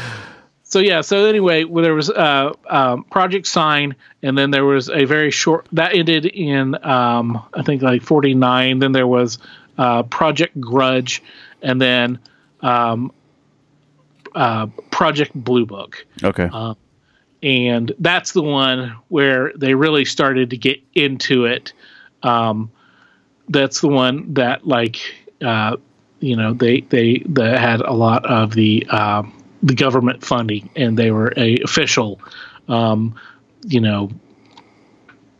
[0.75, 4.89] so yeah so anyway well, there was uh um, project sign and then there was
[4.89, 9.37] a very short that ended in um i think like 49 then there was
[9.77, 11.23] uh project grudge
[11.61, 12.19] and then
[12.59, 13.09] um
[14.35, 16.49] uh project blue book Okay.
[17.41, 21.73] and that's the one where they really started to get into it.
[22.23, 22.71] Um,
[23.49, 24.97] that's the one that like
[25.41, 25.77] uh,
[26.19, 29.31] you know they they they had a lot of the um,
[29.65, 32.21] the government funding, and they were a official,
[32.69, 33.15] um,
[33.63, 34.11] you know,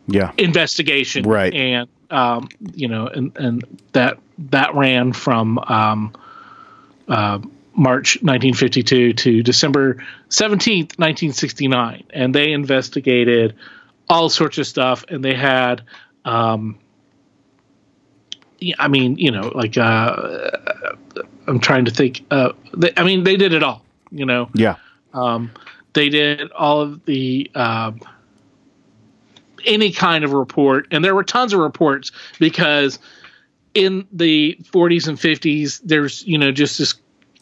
[0.08, 0.32] yeah.
[0.36, 1.54] investigation, Right.
[1.54, 4.18] And um, you know, and and that
[4.50, 6.12] that ran from um,
[7.08, 7.38] uh,
[7.74, 9.94] March 1952 to December
[10.28, 13.54] 17th, 1969, and they investigated
[14.08, 15.82] all sorts of stuff, and they had.
[16.24, 16.78] Um,
[18.78, 20.50] I mean, you know, like uh,
[21.46, 22.24] I'm trying to think.
[22.30, 23.85] Uh, they, I mean, they did it all.
[24.10, 24.76] You know, Yeah.
[25.14, 25.50] um,
[25.92, 28.00] they did all of the um,
[29.64, 32.98] any kind of report, and there were tons of reports because
[33.74, 36.94] in the 40s and 50s, there's you know just this,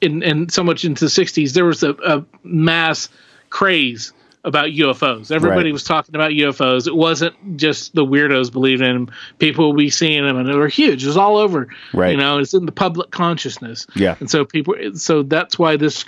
[0.02, 3.08] and and so much into the 60s, there was a, a mass
[3.50, 4.12] craze
[4.44, 5.30] about UFOs.
[5.30, 5.72] Everybody Right.
[5.72, 6.86] was talking about UFOs.
[6.86, 9.14] It wasn't just the weirdos believing in them.
[9.38, 11.02] People would be seeing them, and they were huge.
[11.02, 11.68] It was all over.
[11.94, 12.10] Right.
[12.10, 13.86] You know, it's in the public consciousness.
[13.96, 14.16] Yeah.
[14.20, 16.04] And so people, so that's why this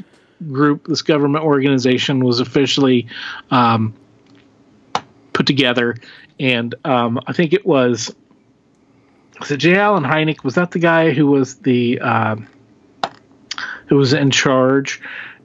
[0.50, 3.06] group, this government organization, was officially
[3.50, 3.94] um,
[5.32, 5.96] put together.
[6.38, 8.14] And um, I think it was,
[9.50, 9.76] it J.
[9.76, 10.44] Allen Hynek?
[10.44, 12.48] Was that the guy who was the um,
[13.86, 15.00] who was in charge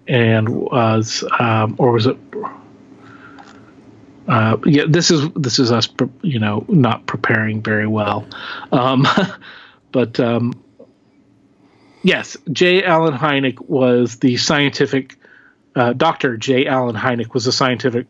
[0.08, 2.17] and was, um, or was it?
[4.27, 5.89] Uh, yeah, this is this is us,
[6.21, 8.25] you know, not preparing very well,
[8.71, 9.06] um,
[9.91, 10.54] but um,
[12.04, 12.84] yes, J.
[12.84, 15.18] Allen Hynek was the scientific
[15.76, 16.68] uh, Doctor J.
[16.68, 18.08] Allen Hynek was a scientific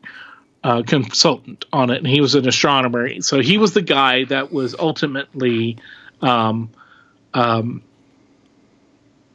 [0.64, 3.22] uh, consultant on it, and he was an astronomer.
[3.22, 5.78] So he was the guy that was ultimately
[6.22, 6.70] um,
[7.34, 7.84] um,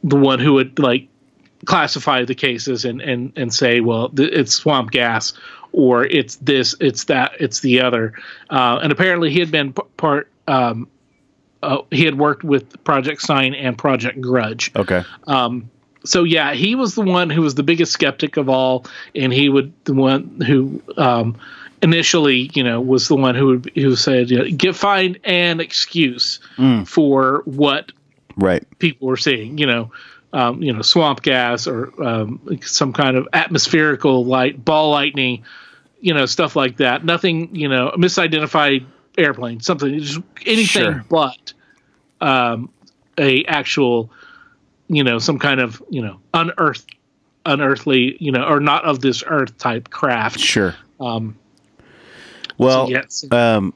[0.03, 1.07] the one who would like
[1.65, 5.33] classify the cases and and and say, well, th- it's swamp gas,
[5.71, 8.13] or it's this, it's that, it's the other.
[8.49, 10.29] Uh, and apparently, he had been p- part.
[10.47, 10.87] Um,
[11.63, 15.03] uh, he had worked with Project Sign and Project Grudge Okay.
[16.05, 19.49] so yeah, he was the one who was the biggest skeptic of all, and he
[19.49, 21.35] would the one who um,
[21.81, 25.59] initially, you know, was the one who would who said, you know, get find an
[25.59, 26.39] excuse
[26.85, 27.91] for what
[28.39, 28.63] Right.
[28.77, 29.91] people were seeing, you know,
[30.31, 35.43] um, you know, swamp gas or um, some kind of atmospherical light, ball lightning,
[36.01, 37.03] you know, stuff like that.
[37.03, 38.85] Nothing, you know, misidentified
[39.17, 41.05] airplane, something, just anything Sure.
[41.09, 41.53] but
[42.21, 42.69] um,
[43.17, 44.11] a actual,
[44.87, 46.85] you know, some kind of, you know, unearth,
[47.45, 50.39] unearthly, you know, or not of this earth type craft.
[50.39, 50.75] Sure.
[50.99, 51.35] Um,
[52.57, 53.73] Well, so yes, um,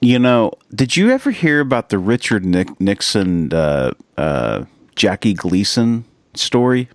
[0.00, 4.64] You know, did you ever hear about the Richard Nick- Nixon, uh, uh,
[4.96, 6.88] Jackie Gleason story?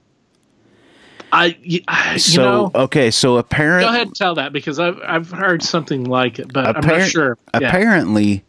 [1.31, 1.81] I, you
[2.17, 6.05] so know, okay, so apparently, go ahead and tell that because I've I've heard something
[6.05, 7.37] like it, but I'm not sure.
[7.53, 7.67] Yeah.
[7.67, 8.45] Apparently,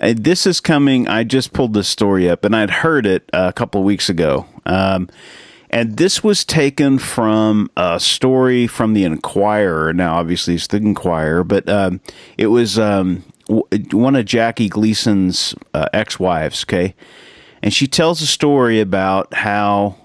[0.00, 1.06] uh, this is coming.
[1.06, 4.46] I just pulled this story up, and I'd heard it a couple of weeks ago.
[4.64, 5.08] Um,
[5.68, 9.92] and this was taken from a story from the Inquirer.
[9.92, 12.00] Now, obviously, it's the Inquirer, but um,
[12.38, 13.22] it was um,
[13.92, 16.64] one of Jackie Gleason's uh, ex-wives.
[16.64, 16.94] Okay,
[17.62, 19.96] and she tells a story about how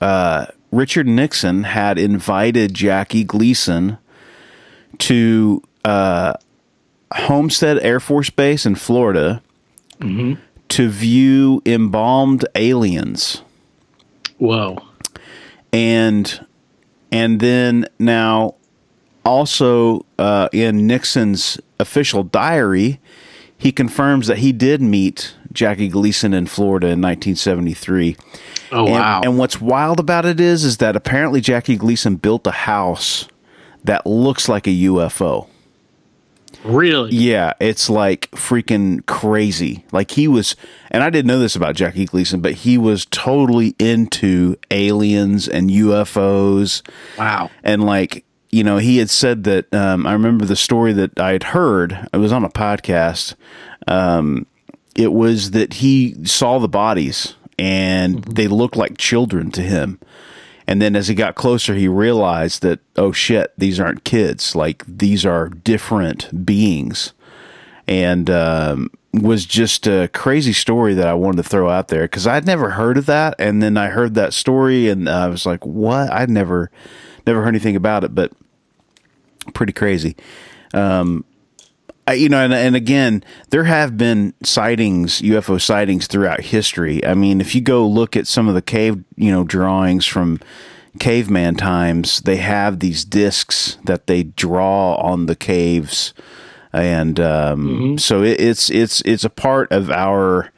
[0.00, 3.98] uh, Richard Nixon had invited Jackie Gleason
[4.98, 6.34] to uh,
[7.12, 9.42] Homestead Air Force Base in Florida
[9.98, 10.40] mm-hmm.
[10.68, 13.42] to view embalmed aliens.
[14.38, 14.78] Whoa.
[15.72, 16.46] And
[17.12, 18.54] and then now
[19.24, 23.00] also uh, in Nixon's official diary,
[23.58, 28.16] he confirms that he did meet Jackie Gleason in Florida in 1973.
[28.72, 29.20] Oh and, wow!
[29.24, 33.28] And what's wild about it is, is that apparently Jackie Gleason built a house
[33.84, 35.48] that looks like a UFO.
[36.64, 37.12] Really?
[37.12, 39.84] Yeah, it's like freaking crazy.
[39.92, 40.56] Like he was,
[40.90, 45.70] and I didn't know this about Jackie Gleason, but he was totally into aliens and
[45.70, 46.82] UFOs.
[47.18, 47.50] Wow.
[47.62, 51.32] And like, you know, he had said that, um, I remember the story that I
[51.32, 53.36] had heard, it was on a podcast.
[53.86, 54.46] Um,
[54.96, 58.32] it was that he saw the bodies and mm-hmm.
[58.32, 60.00] they looked like children to him.
[60.66, 64.56] And then as he got closer, he realized that, oh shit, these aren't kids.
[64.56, 67.12] Like these are different beings.
[67.86, 72.26] And um, was just a crazy story that I wanted to throw out there because
[72.26, 73.34] I'd never heard of that.
[73.38, 76.10] And then I heard that story and I was like, what?
[76.12, 76.70] I'd never,
[77.26, 78.32] never heard anything about it, but
[79.52, 80.16] pretty crazy.
[80.72, 81.24] Um,
[82.12, 87.04] you know, and, and again, there have been sightings, UFO sightings throughout history.
[87.04, 90.40] I mean, if you go look at some of the cave, you know, drawings from
[90.98, 96.14] caveman times, they have these discs that they draw on the caves,
[96.72, 97.96] and um, mm-hmm.
[97.96, 100.52] so it, it's it's it's a part of our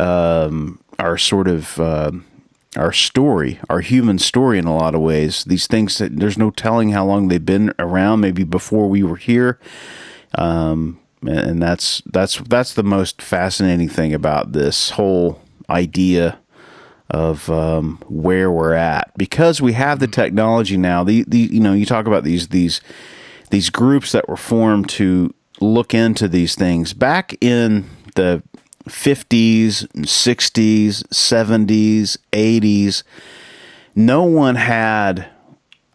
[0.00, 1.78] um, our sort of.
[1.80, 2.12] Uh,
[2.76, 5.42] our story, our human story in a lot of ways.
[5.44, 9.16] These things that there's no telling how long they've been around, maybe before we were
[9.16, 9.58] here.
[10.34, 16.38] Um, and that's that's that's the most fascinating thing about this whole idea
[17.10, 21.02] of um, where we're at because we have the technology now.
[21.04, 22.80] The, the you know you talk about these these
[23.50, 28.42] these groups that were formed to look into these things back in the
[28.84, 33.02] 50s, 60s, 70s, 80s.
[33.94, 35.28] No one had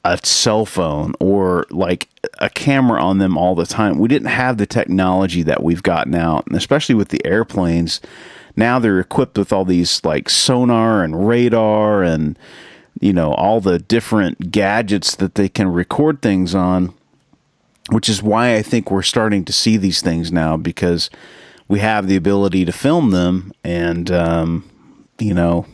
[0.04, 4.00] a cell phone or like a camera on them all the time.
[4.00, 8.02] We didn't have the technology that we've got now, and especially with the airplanes.
[8.56, 12.38] Now they're equipped with all these like sonar and radar and
[13.02, 16.94] you know all the different gadgets that they can record things on,
[17.90, 21.10] which is why I think we're starting to see these things now because
[21.68, 24.70] we have the ability to film them and um,
[25.20, 25.66] you know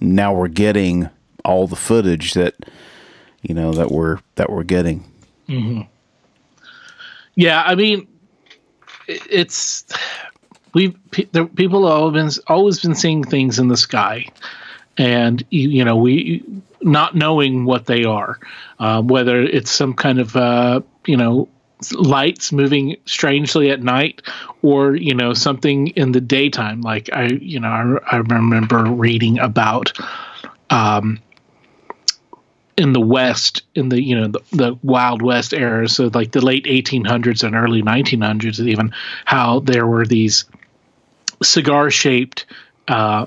[0.00, 1.10] now we're getting
[1.44, 2.54] all the footage that
[3.42, 5.04] you know that we're that we're getting.
[5.48, 5.82] Mm-hmm.
[7.34, 8.06] Yeah, I mean,
[9.08, 9.84] it's
[10.74, 10.96] we
[11.32, 14.26] the people have always been always been seeing things in the sky,
[14.98, 16.44] and you, you know we
[16.82, 18.38] not knowing what they are,
[18.80, 21.48] uh, whether it's some kind of uh, you know
[21.94, 24.22] lights moving strangely at night
[24.62, 27.68] or you know something in the daytime like i you know
[28.10, 29.92] i, I remember reading about
[30.70, 31.20] um,
[32.78, 36.40] in the West, in the you know the, the Wild West era, so like the
[36.40, 40.44] late 1800s and early 1900s, even how there were these
[41.42, 42.46] cigar-shaped
[42.86, 43.26] uh,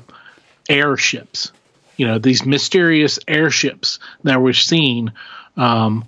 [0.70, 1.52] airships,
[1.98, 5.12] you know, these mysterious airships that were seen
[5.58, 6.06] um,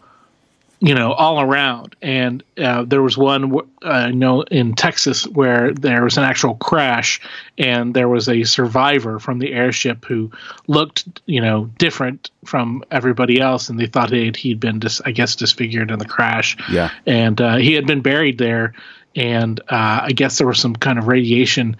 [0.83, 1.95] you know, all around.
[2.01, 6.55] And uh, there was one, uh, you know, in Texas where there was an actual
[6.55, 7.21] crash,
[7.57, 10.31] and there was a survivor from the airship who
[10.67, 15.11] looked, you know, different from everybody else, and they thought he'd, he'd been, dis- I
[15.11, 16.57] guess, disfigured in the crash.
[16.69, 16.89] Yeah.
[17.05, 18.73] And uh, he had been buried there,
[19.15, 21.77] and uh, I guess there was some kind of radiation.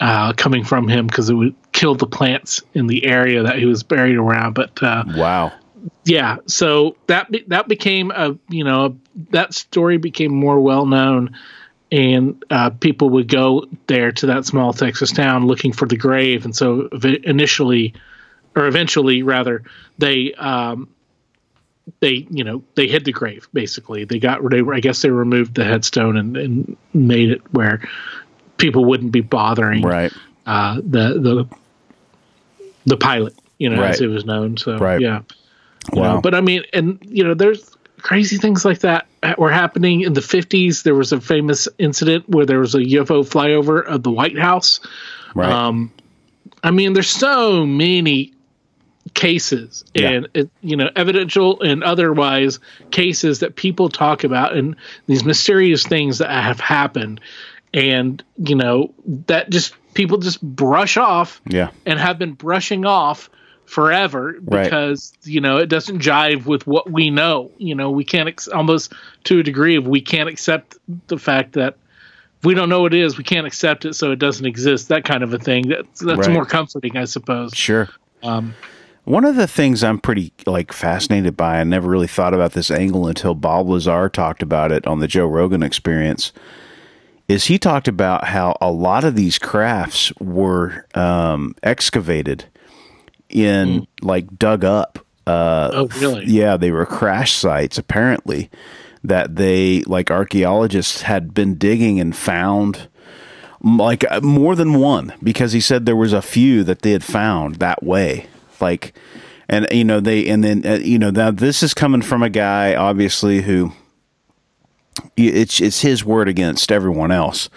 [0.00, 3.66] Uh, coming from him because it would kill the plants in the area that he
[3.66, 4.52] was buried around.
[4.52, 5.52] But uh, wow,
[6.04, 8.98] yeah, so that be, that became a you know
[9.30, 11.36] that story became more well known,
[11.90, 16.44] and uh, people would go there to that small Texas town looking for the grave,
[16.44, 16.88] and so
[17.24, 17.94] initially,
[18.56, 19.62] or eventually rather,
[19.98, 20.88] they um,
[22.00, 24.04] they you know they hid the grave basically.
[24.04, 27.80] They got they I guess they removed the headstone and, and made it where
[28.58, 30.12] people wouldn't be bothering Right.
[30.46, 31.48] uh, the the
[32.84, 33.90] the pilot, you know, Right.
[33.90, 34.56] as it was known.
[34.56, 35.00] So Right.
[35.00, 35.20] yeah,
[35.92, 36.14] Wow.
[36.14, 37.68] know, but I mean, and you know, there's
[38.00, 39.06] crazy things like that
[39.38, 40.82] were happening in the 50s.
[40.82, 44.80] There was a famous incident where there was a UFO flyover of the White House.
[45.34, 45.50] right.
[45.50, 45.92] Um,
[46.64, 48.32] I mean, there's so many
[49.14, 50.10] cases Yeah.
[50.10, 52.60] and it, you know evidential and otherwise
[52.92, 54.76] cases that people talk about and
[55.06, 57.20] these mysterious things that have happened
[57.74, 58.94] and you know
[59.26, 61.70] that just people just brush off yeah.
[61.84, 63.28] and have been brushing off
[63.72, 64.64] forever Right.
[64.64, 68.46] because you know it doesn't jive with what we know you know we can't ex-
[68.48, 68.92] almost
[69.24, 71.78] to a degree of we can't accept the fact that
[72.38, 74.88] if we don't know what it is we can't accept it so it doesn't exist
[74.88, 76.30] that kind of a thing that's that's Right.
[76.32, 77.88] more comforting i suppose Sure.
[78.22, 78.54] um,
[79.04, 82.70] One of the things I'm pretty like fascinated by, I never really thought about this
[82.70, 86.30] angle until Bob Lazar talked about it on the Joe Rogan experience,
[87.26, 92.44] is he talked about how a lot of these crafts were um, excavated
[93.32, 94.98] in like dug up.
[95.26, 96.24] Uh, oh really?
[96.26, 98.50] yeah, they were crash sites apparently
[99.04, 102.88] that they like archaeologists had been digging and found
[103.62, 107.04] like uh, more than one because he said there was a few that they had
[107.04, 108.26] found that way.
[108.60, 108.94] Like
[109.48, 112.30] and you know they and then uh, you know now this is coming from a
[112.30, 113.72] guy obviously who
[115.16, 117.48] it's it's his word against everyone else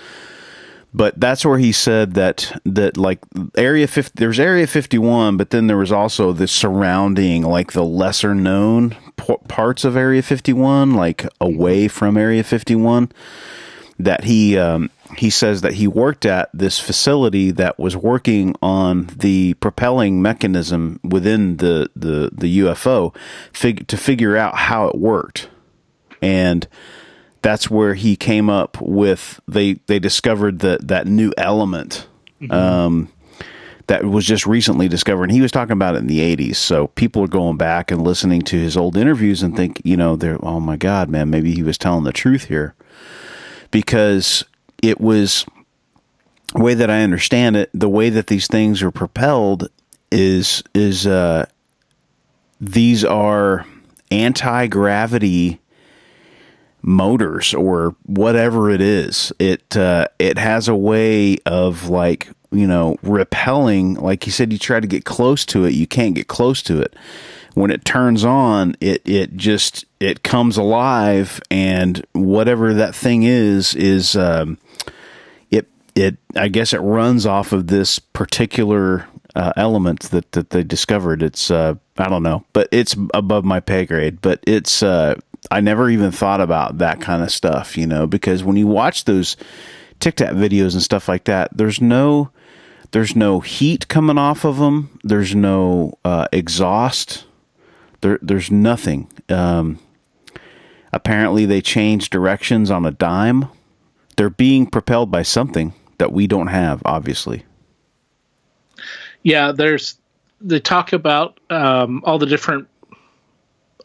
[0.96, 3.20] but that's where he said that that like
[3.58, 8.34] area 50 there's area 51 but then there was also the surrounding like the lesser
[8.34, 13.12] known p- parts of area 51 like away from area 51
[14.00, 19.08] that he um, he says that he worked at this facility that was working on
[19.18, 23.16] the propelling mechanism within the the, the UFO
[23.54, 25.50] fig- to figure out how it worked.
[26.22, 26.68] And
[27.46, 32.08] that's where he came up with they they discovered that that new element
[32.50, 33.08] um,
[33.86, 35.26] that was just recently discovered.
[35.26, 38.02] And he was talking about it in the '80s, so people are going back and
[38.02, 41.54] listening to his old interviews and think, you know, they're oh my god, man, maybe
[41.54, 42.74] he was telling the truth here.
[43.70, 44.44] Because
[44.82, 45.46] it was
[46.56, 49.70] the way that I understand it, the way that these things are propelled
[50.12, 51.46] is is uh,
[52.60, 53.68] these are
[54.10, 55.60] anti gravity
[56.86, 59.34] motors or whatever it is.
[59.40, 63.96] It uh, it has a way of like you know repelling.
[63.96, 66.82] Like you said, you try to get close to it, you can't get close to
[66.82, 66.96] it.
[67.56, 73.74] When it turns on, it it just it comes alive, and whatever that thing is
[73.76, 74.58] is um,
[75.50, 80.64] it it I guess it runs off of this particular uh, element that that they
[80.64, 81.24] discovered.
[81.24, 84.20] It's uh, I don't know, but it's above my pay grade.
[84.22, 85.16] But it's uh,
[85.52, 89.06] I never even thought about that kind of stuff, you know, because when you watch
[89.06, 89.38] those
[90.00, 92.32] TikTok videos and stuff like that, there's no
[92.92, 95.00] there's no heat coming off of them.
[95.04, 97.26] There's no uh, exhaust.
[98.02, 99.10] There there's nothing.
[99.30, 99.80] Um,
[100.94, 103.48] apparently, they change directions on a dime.
[104.18, 107.44] They're being propelled by something that we don't have, obviously.
[109.24, 109.98] yeah there's
[110.42, 112.68] they talk about um, all the different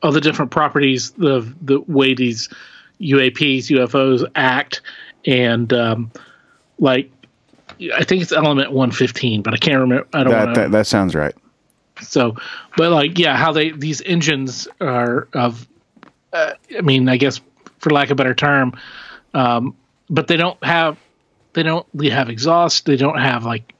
[0.03, 2.49] all the different properties of the way these
[3.01, 4.81] UAPs UFOs act
[5.27, 6.11] and um,
[6.79, 7.11] like
[7.95, 10.87] I think it's element 115 but I can't remember I don't That, know that that
[10.87, 11.35] sounds right.
[12.01, 12.37] so
[12.77, 15.67] but like yeah how they these engines are of
[16.33, 17.41] uh, I mean I guess
[17.79, 18.73] for lack of a better term
[19.35, 19.77] um,
[20.09, 20.99] but they don't have
[21.53, 23.73] they don't they have exhaust they don't have like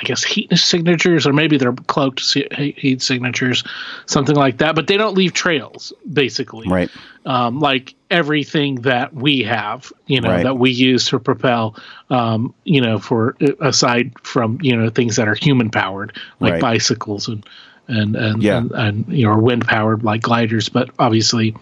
[0.00, 2.20] I guess heat signatures, or maybe they're cloaked
[2.54, 3.64] heat signatures,
[4.06, 4.76] something like that.
[4.76, 6.68] But they don't leave trails, basically.
[6.68, 6.88] Right.
[7.26, 10.44] Um, like everything that we have, you know, Right.
[10.44, 11.74] that we use to propel,
[12.10, 16.62] um, you know, for aside from you know things that are human powered, like Right.
[16.62, 17.44] bicycles and
[17.88, 18.58] and and, Yeah.
[18.58, 20.68] and and you know, wind powered like gliders.
[20.68, 21.56] But obviously,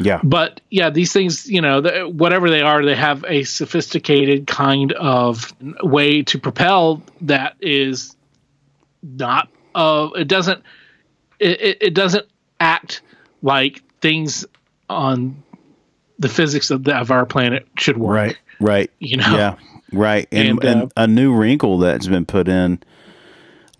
[0.00, 0.20] Yeah.
[0.22, 4.92] but yeah, these things, you know, the, whatever they are, they have a sophisticated kind
[4.92, 8.16] of way to propel that is
[9.02, 9.48] not.
[9.74, 10.62] Uh, it doesn't.
[11.40, 12.26] It, it, doesn't
[12.60, 13.02] act
[13.42, 14.46] like things
[14.88, 15.42] on
[16.18, 18.14] the physics of, the, of our planet should work.
[18.14, 18.38] Right.
[18.60, 18.90] Right.
[19.00, 19.36] You know.
[19.36, 19.56] Yeah.
[19.92, 20.28] Right.
[20.32, 22.78] And, And, uh, and a new wrinkle that's been put in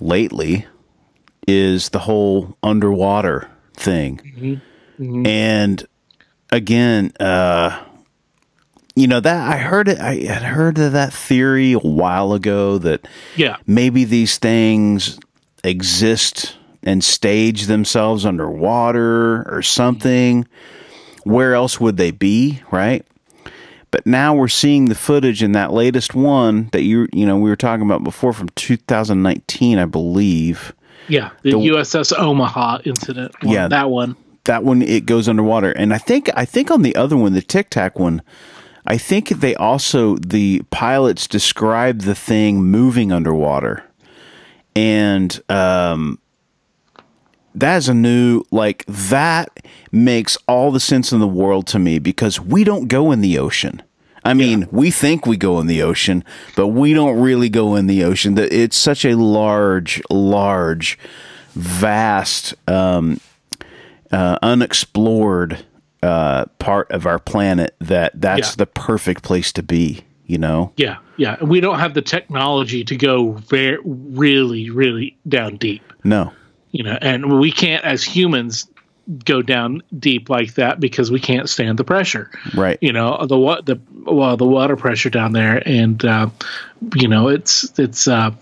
[0.00, 0.66] lately
[1.46, 4.60] is the whole underwater thing.
[4.98, 5.86] And
[6.54, 7.82] again, uh,
[8.96, 9.98] you know that I heard it.
[9.98, 13.56] I had heard of that theory a while ago that Yeah.
[13.66, 15.18] maybe these things
[15.64, 20.46] exist and stage themselves underwater or something.
[21.24, 23.04] Where else would they be, right?
[23.90, 27.48] But now we're seeing the footage in that latest one that you you know we
[27.50, 30.72] were talking about before from 2019, I believe.
[31.08, 33.32] Yeah, the, the USS Omaha incident.
[33.42, 34.16] One, yeah, that one.
[34.44, 37.42] That one it goes underwater, and I think I think on the other one, the
[37.42, 38.22] Tic Tac one,
[38.86, 43.84] I think they also the pilots describe the thing moving underwater,
[44.76, 46.18] and um,
[47.54, 51.98] that is a new like that makes all the sense in the world to me
[51.98, 53.82] because we don't go in the ocean.
[54.24, 54.66] I mean, yeah.
[54.70, 56.24] we think we go in the ocean,
[56.56, 58.36] but we don't really go in the ocean.
[58.38, 60.98] It's such a large, large,
[61.54, 63.20] vast, um,
[64.12, 65.64] uh, unexplored
[66.02, 68.56] uh, part of our planet that that's yeah.
[68.58, 70.04] the perfect place to be.
[70.26, 70.72] You know?
[70.78, 71.42] Yeah, yeah.
[71.44, 75.82] We don't have the technology to go very, really, really down deep.
[76.02, 76.32] No
[76.74, 78.68] you know, and we can't as humans
[79.24, 82.32] go down deep like that because we can't stand the pressure.
[82.52, 82.78] Right.
[82.80, 86.30] You know, the what the well the water pressure down there and uh,
[86.96, 88.32] you know, it's it's uh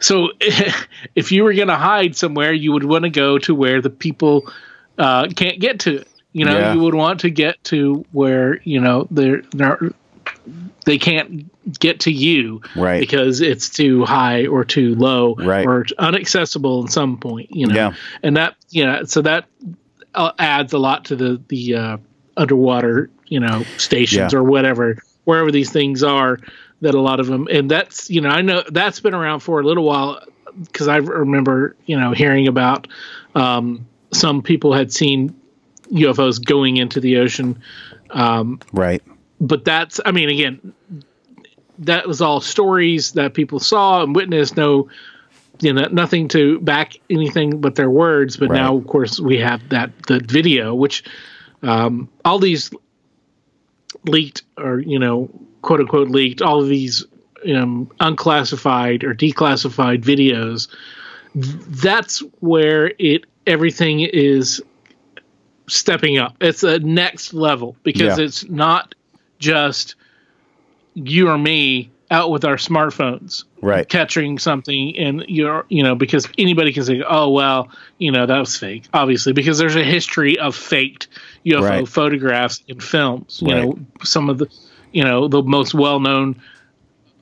[0.00, 3.82] so if you were going to hide somewhere, you would want to go to where
[3.82, 4.50] the people
[4.98, 6.08] uh can't get to it.
[6.32, 6.72] You know, yeah.
[6.72, 9.90] you would want to get to where, you know, they're, they're
[10.84, 15.66] they can't get to you right because it's too high or too low right.
[15.66, 17.92] or inaccessible at some point you know yeah.
[18.22, 19.46] and that you know so that
[20.14, 21.96] uh, adds a lot to the the uh,
[22.36, 24.38] underwater you know stations yeah.
[24.38, 26.38] or whatever wherever these things are
[26.80, 29.60] that a lot of them and that's you know i know that's been around for
[29.60, 30.20] a little while
[30.64, 32.88] because i remember you know hearing about
[33.34, 35.34] um, some people had seen
[35.90, 37.60] ufos going into the ocean.
[38.10, 39.02] Um, right.
[39.40, 40.74] but that's i mean again
[41.78, 44.56] that was all stories that people saw and witnessed.
[44.56, 44.88] No
[45.60, 48.36] you know nothing to back anything but their words.
[48.36, 48.56] But right.
[48.56, 51.04] now of course we have that the video which
[51.62, 52.70] um, all these
[54.06, 55.30] leaked or you know
[55.62, 57.04] quote unquote leaked all of these
[57.54, 60.68] um, unclassified or declassified videos
[61.34, 64.62] that's where it everything is
[65.68, 68.24] stepping up it's a next level because yeah.
[68.24, 68.94] it's not
[69.38, 69.94] just
[70.94, 76.28] you or me out with our smartphones right catching something and you're you know because
[76.36, 77.68] anybody can say oh well
[77.98, 81.08] you know that was fake obviously because there's a history of faked
[81.46, 81.88] ufo right.
[81.88, 83.64] photographs in films you right.
[83.64, 84.46] know some of the
[84.92, 86.40] you know the most well-known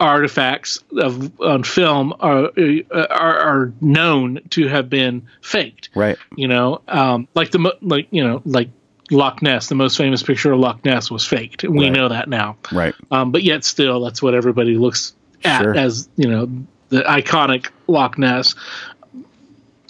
[0.01, 2.51] artifacts of on film are,
[2.91, 8.27] are, are known to have been faked right you know um like the like you
[8.27, 8.71] know like
[9.11, 11.65] Loch Ness, the most famous picture of Loch Ness, was faked.
[11.65, 11.93] We right.
[11.93, 12.57] know that now.
[12.71, 12.95] Right.
[13.11, 15.77] Um, but yet, still, that's what everybody looks at sure.
[15.77, 16.49] as you know
[16.91, 18.55] the iconic Loch Ness.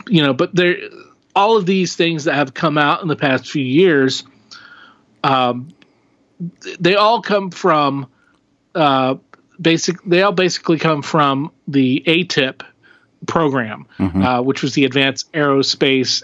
[0.09, 0.77] You know, but there,
[1.37, 4.25] all of these things that have come out in the past few years,
[5.23, 5.69] um,
[6.81, 8.09] they all come from,
[8.75, 9.17] uh,
[9.61, 10.03] basic.
[10.05, 12.63] They all basically come from the ATIP
[13.27, 14.23] program, mm-hmm.
[14.23, 16.23] uh, which was the Advanced Aerospace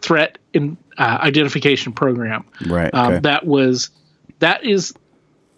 [0.00, 2.44] Threat in uh, identification program.
[2.66, 2.92] Right.
[2.94, 3.20] Um, okay.
[3.20, 3.90] That was
[4.38, 4.94] that is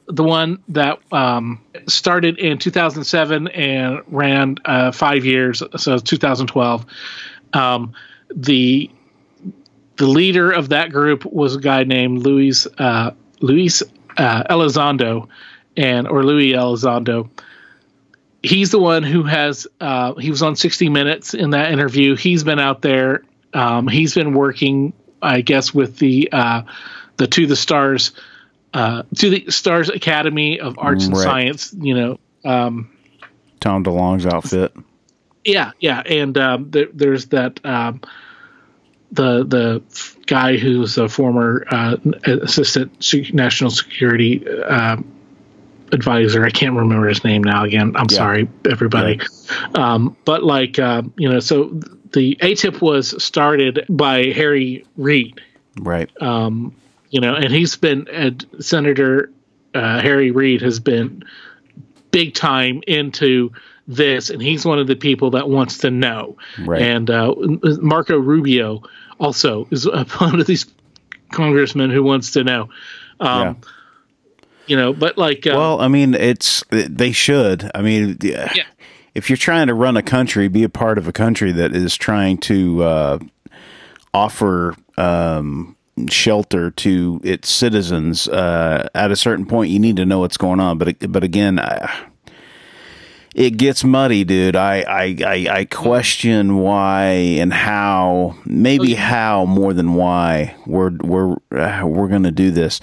[0.07, 6.87] the one that um, started in 2007 and ran uh, five years, so 2012.
[7.53, 7.93] Um,
[8.35, 8.91] the
[9.97, 13.11] the leader of that group was a guy named Luis uh,
[13.41, 13.83] Luis
[14.16, 15.29] uh, Elizondo,
[15.81, 17.31] and or Louis Elizondo.
[18.43, 19.66] He's the one who has.
[19.81, 22.16] Uh, he was on 60 Minutes in that interview.
[22.16, 23.22] He's been out there.
[23.53, 26.62] Um, he's been working I guess with the uh,
[27.16, 28.12] the to the stars
[28.72, 31.74] uh, to the stars Academy of Arts and Science.
[31.78, 32.91] You know, um,
[33.61, 34.74] Tom DeLonge's outfit.
[35.45, 38.01] Yeah, yeah, and um, there, there's that um,
[39.12, 39.83] the the
[40.26, 44.97] guy who's a former uh, assistant national security uh,
[45.93, 46.45] advisor.
[46.45, 47.64] I can't remember his name now.
[47.64, 48.16] Again, I'm yeah.
[48.16, 49.20] sorry, everybody.
[49.74, 49.95] Yeah.
[49.95, 51.80] Um, but like uh, you know, so
[52.12, 55.41] the ATIP was started by Harry Reid.
[55.80, 56.11] Right.
[56.20, 56.74] Um,
[57.11, 58.30] you know, and he's been uh,
[58.61, 59.30] Senator
[59.74, 61.24] uh, Harry Reid has been
[62.11, 63.53] big time into
[63.86, 66.36] this, and he's one of the people that wants to know.
[66.64, 66.82] Right.
[66.82, 67.34] And uh,
[67.80, 68.82] Marco Rubio
[69.18, 69.86] also is
[70.18, 70.66] one of these
[71.32, 72.68] congressmen who wants to know.
[73.20, 73.55] Um, yeah.
[74.71, 77.71] You know, but like, uh, well, I mean, it's they should.
[77.75, 78.64] I mean, yeah
[79.14, 81.97] if you're trying to run a country, be a part of a country that is
[81.97, 83.18] trying to uh,
[84.14, 85.77] offer um,
[86.09, 90.61] shelter to its citizens, uh, at a certain point, you need to know what's going
[90.61, 90.79] on.
[90.79, 92.07] But but again, I,
[93.35, 94.57] it gets muddy, dude.
[94.57, 97.05] I, I, I, I question why
[97.39, 102.81] and how, maybe how more than why we're we're uh, we're gonna do this.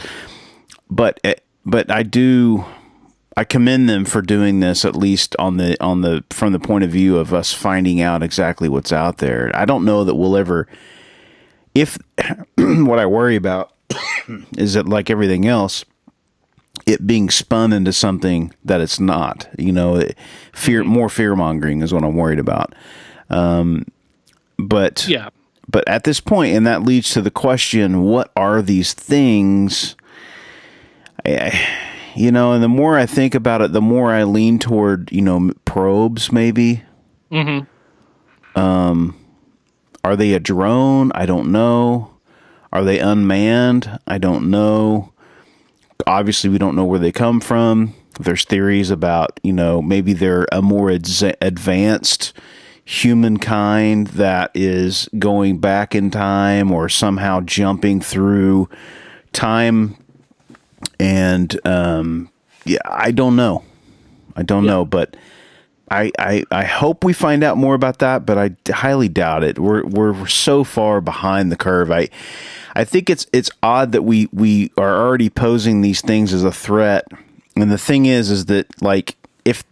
[0.89, 1.35] But eh,
[1.67, 2.65] but I do
[3.35, 6.85] I commend them for doing this at least on the on the from the point
[6.85, 9.51] of view of us finding out exactly what's out there.
[9.53, 10.67] I don't know that we'll ever
[11.75, 11.99] if
[12.57, 13.73] what I worry about
[14.57, 15.85] is that like everything else
[16.85, 19.49] it being spun into something that it's not.
[19.57, 20.07] You know,
[20.53, 22.73] fear more fear mongering is what I'm worried about.
[23.29, 23.85] Um,
[24.57, 25.29] but yeah,
[25.67, 29.95] but at this point, and that leads to the question: What are these things?
[31.27, 31.67] I,
[32.15, 35.21] you know, and the more I think about it, the more I lean toward you
[35.21, 36.31] know probes.
[36.31, 36.83] Maybe.
[37.31, 38.59] Mm-hmm.
[38.59, 39.15] Um,
[40.03, 41.11] are they a drone?
[41.13, 42.13] I don't know.
[42.71, 43.99] Are they unmanned?
[44.07, 45.13] I don't know
[46.05, 47.93] obviously we don't know where they come from.
[48.19, 52.33] There's theories about, you know, maybe they're a more ad- advanced
[52.85, 58.69] humankind that is going back in time or somehow jumping through
[59.33, 59.97] time.
[60.99, 62.29] And um,
[62.65, 63.63] yeah, I don't know.
[64.35, 64.71] I don't yeah.
[64.71, 65.15] know, but
[65.89, 69.57] I, I I hope we find out more about that, but I highly doubt it.
[69.57, 71.91] We're we're so far behind the curve.
[71.91, 72.09] I
[72.75, 76.51] I think it's it's odd that we we are already posing these things as a
[76.51, 77.07] threat.
[77.55, 79.15] And the thing is is that like
[79.45, 79.63] if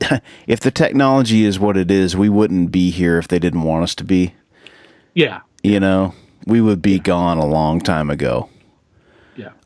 [0.46, 3.84] if the technology is what it is, we wouldn't be here if they didn't want
[3.84, 4.34] us to be.
[5.14, 5.40] Yeah.
[5.62, 6.98] You know, we would be yeah.
[6.98, 8.48] gone a long time ago.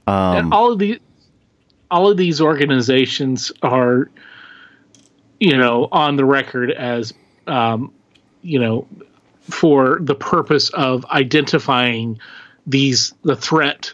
[0.06, 1.00] Um, and all of the
[1.90, 4.10] all of these organizations are
[5.40, 7.12] you know on the record as
[7.46, 7.92] um,
[8.42, 8.86] you know
[9.42, 12.18] for the purpose of identifying
[12.66, 13.92] these the threat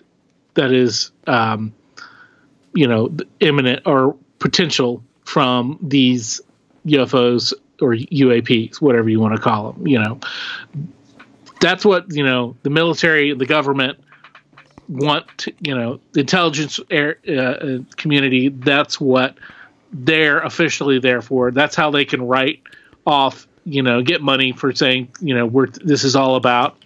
[0.54, 1.72] that is um,
[2.74, 6.40] you know imminent or potential from these
[6.86, 9.86] UFOs or UAPs, whatever you want to call them.
[9.86, 10.20] You know,
[11.60, 14.01] that's what you know the military, the government
[14.88, 15.26] want.
[15.38, 18.48] To, you know, the intelligence air, uh, uh, community.
[18.48, 19.36] That's what
[19.92, 21.50] they're officially there for.
[21.50, 22.62] That's how they can write
[23.06, 23.46] off.
[23.64, 26.76] You know, get money for saying you know we're this is all about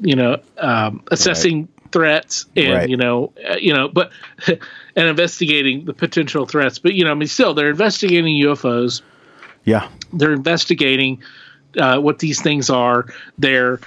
[0.00, 1.92] you know, um, assessing right.
[1.92, 2.88] threats and right.
[2.88, 4.12] you know, uh, you know, but
[4.46, 6.78] and investigating the potential threats.
[6.78, 9.02] But you know, I mean, still they're investigating UFOs.
[9.64, 11.22] Yeah, they're investigating
[11.78, 13.06] uh, what these things are.
[13.38, 13.80] They're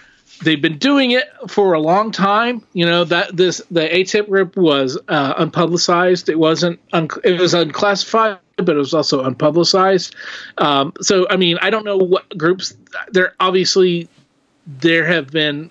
[0.44, 2.64] they've been doing it for a long time.
[2.74, 6.30] You know that this the ATIP group was uh, unpublicized.
[6.30, 10.14] It wasn't un- it was unclassified, but it was also unpublicized.
[10.58, 12.76] Um, so I mean, I don't know what groups.
[13.12, 14.10] There obviously
[14.66, 15.70] there have been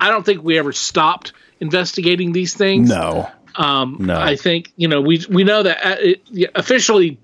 [0.00, 2.88] I don't think we ever stopped investigating these things.
[2.88, 3.30] No.
[3.56, 4.18] Um, no.
[4.18, 7.18] I think you know we we know that uh, it, officially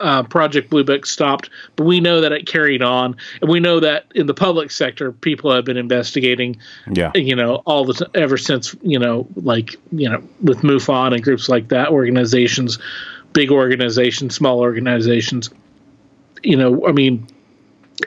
[0.00, 3.80] uh, Project Blue Book stopped, but we know that it carried on, and we know
[3.80, 6.56] that in the public sector, people have been investigating.
[6.92, 11.22] Yeah, you know, all the ever since you know, like you know, with MUFON and
[11.22, 12.78] groups like that, organizations,
[13.32, 15.50] big organizations, small organizations.
[16.42, 17.26] You know, I mean,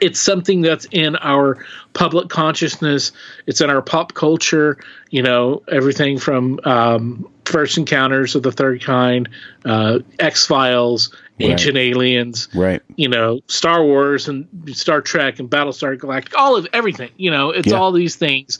[0.00, 3.12] it's something that's in our public consciousness.
[3.46, 4.78] It's in our pop culture.
[5.10, 9.28] You know, everything from um, First Encounters of the Third Kind,
[9.64, 11.50] uh, X Files, right.
[11.50, 12.80] Ancient Aliens, right?
[12.96, 16.34] You know, Star Wars and Star Trek and Battlestar Galactica.
[16.36, 17.10] All of everything.
[17.16, 17.74] You know, it's yeah.
[17.74, 18.58] all these things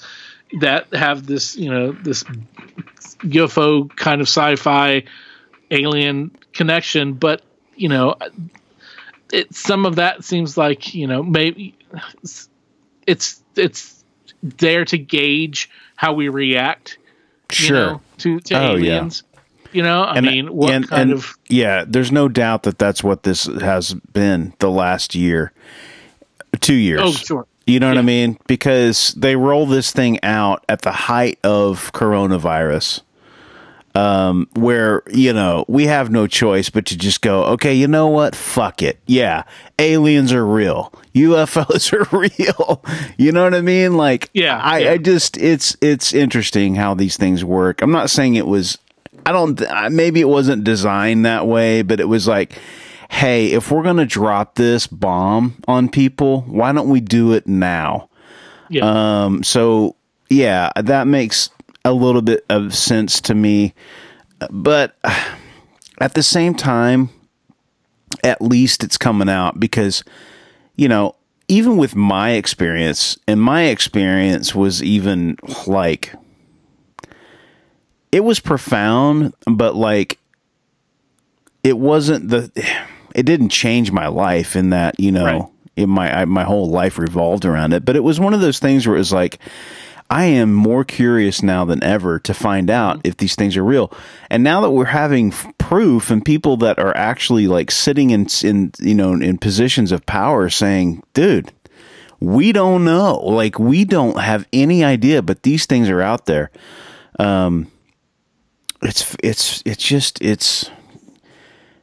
[0.61, 1.57] that have this.
[1.57, 2.25] You know, this
[3.23, 5.05] UFO kind of sci-fi
[5.71, 7.43] alien connection, but
[7.77, 8.15] you know
[9.33, 11.77] it some of that seems like you know maybe
[13.07, 14.05] it's it's
[14.43, 16.99] there to gauge how we react
[17.51, 17.77] sure.
[17.77, 19.25] know, to, to oh, aliens.
[19.33, 19.41] Yeah.
[19.73, 22.79] you know i and, mean what and, kind and, of yeah there's no doubt that
[22.79, 25.53] that's what this has been the last year
[26.61, 27.01] two years.
[27.03, 27.47] Oh sure.
[27.67, 27.95] You know yeah.
[27.95, 28.39] what i mean?
[28.47, 33.03] Because they roll this thing out at the height of coronavirus
[33.95, 38.09] um, where you know we have no choice but to just go, okay, you know
[38.09, 38.35] what?
[38.35, 38.99] Fuck it.
[39.07, 39.45] Yeah,
[39.79, 40.93] aliens are real.
[41.15, 42.85] UFOs are real.
[43.17, 43.97] you know what I mean?
[43.97, 44.91] Like, yeah, I, yeah.
[44.93, 47.83] I just it's it's interesting how these things work.
[47.83, 48.79] I'm not saying it was.
[49.25, 49.61] I don't.
[49.91, 52.59] Maybe it wasn't designed that way, but it was like.
[53.11, 57.47] Hey, if we're going to drop this bomb on people, why don't we do it
[57.47, 58.09] now?
[58.71, 59.25] Yeah.
[59.25, 59.97] Um, so
[60.31, 61.51] yeah, that makes
[61.85, 63.75] a little bit of sense to me.
[64.51, 64.97] But
[66.01, 67.11] at the same time,
[68.25, 70.05] at least it's coming out because,
[70.77, 71.15] you know,
[71.49, 76.15] even with my experience, and my experience was even like,
[78.11, 80.19] it was profound, but like,
[81.65, 82.51] it wasn't the
[83.15, 85.43] it didn't change my life in that you know Right.
[85.77, 87.85] it, my I, my whole life revolved around it.
[87.85, 89.39] But it was one of those things where it was like.
[90.13, 93.91] I am more curious now than ever to find out if these things are real.
[94.29, 98.73] And now that we're having proof and people that are actually like sitting in in
[98.79, 101.51] you know in positions of power saying, "Dude,
[102.21, 103.21] we don't know.
[103.21, 106.51] Like we don't have any idea, but these things are out there."
[107.19, 107.69] Um
[108.83, 110.71] it's it's it's just it's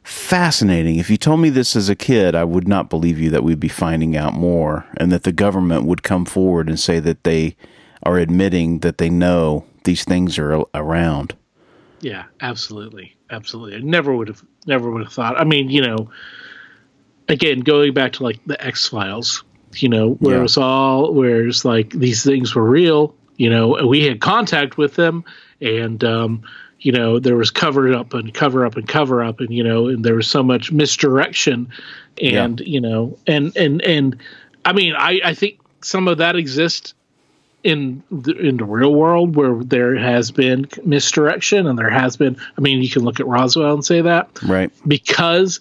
[0.04, 0.98] fascinating.
[0.98, 3.60] If you told me this as a kid, I would not believe you that we'd
[3.60, 7.56] be finding out more and that the government would come forward and say that they
[8.04, 11.36] are admitting that they know these things are around.
[12.02, 13.76] Yeah, absolutely, absolutely.
[13.78, 15.40] I never would have, never would have thought.
[15.40, 16.10] I mean, you know,
[17.28, 19.44] again, going back to like the X Files,
[19.76, 20.40] you know, where Yeah.
[20.40, 23.16] it was all, where it's like these things were real.
[23.38, 25.24] You know, and we had contact with them,
[25.62, 26.42] and um,
[26.82, 29.88] you know, there was cover up and cover up and cover up, and you know,
[29.88, 31.70] and there was so much misdirection,
[32.22, 34.18] and you know, and and and,
[34.66, 36.94] I mean, I I think some of that exists
[37.64, 42.38] in the, in the real world where there has been misdirection and there has been
[42.58, 44.72] i mean you can look at roswell and say that Right.
[44.88, 45.60] because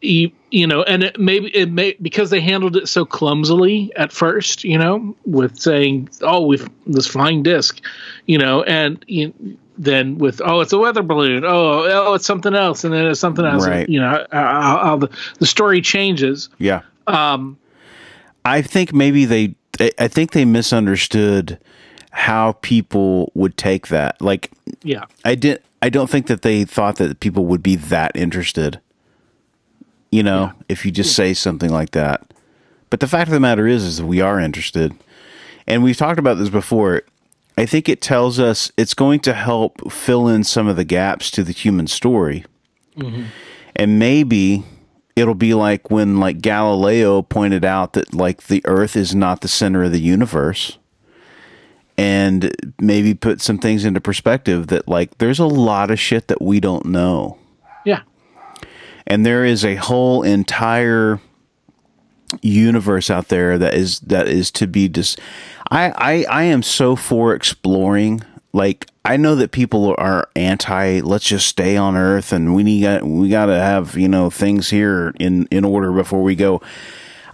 [0.00, 4.10] you, you know and it maybe it may because they handled it so clumsily at
[4.10, 7.80] first you know with saying oh we've this flying disc
[8.26, 9.32] you know and you,
[9.78, 13.20] then with oh it's a weather balloon oh oh it's something else and then it's
[13.20, 13.88] something else Right.
[13.88, 15.08] you know how, how the,
[15.38, 16.82] the story changes Yeah.
[17.06, 17.56] um
[18.44, 21.58] I think maybe they I- I think they misunderstood
[22.10, 24.20] how people would take that.
[24.20, 24.50] Like
[24.82, 25.62] yeah I did.
[25.80, 28.80] I don't think that they thought that people would be that interested.
[30.10, 32.22] You know, if you just say something like that.
[32.90, 34.94] But the fact of the matter is, is we are interested,
[35.66, 37.02] and we've talked about this before.
[37.56, 41.30] I think it tells us it's going to help fill in some of the gaps
[41.32, 42.44] to the human story,
[42.96, 43.24] mm-hmm.
[43.74, 44.64] and maybe
[45.16, 49.48] it'll be like when like Galileo pointed out that like the Earth is not the
[49.48, 50.78] center of the universe
[51.98, 56.40] and maybe put some things into perspective that like there's a lot of shit that
[56.40, 57.38] we don't know.
[57.84, 58.02] Yeah.
[59.06, 61.20] And there is a whole entire
[62.40, 65.20] universe out there that is that is to be just
[65.70, 68.22] I, I I am so for exploring
[68.54, 73.02] like I know that people are anti let's just stay on earth and we need
[73.02, 76.62] we got to have you know things here in in order before we go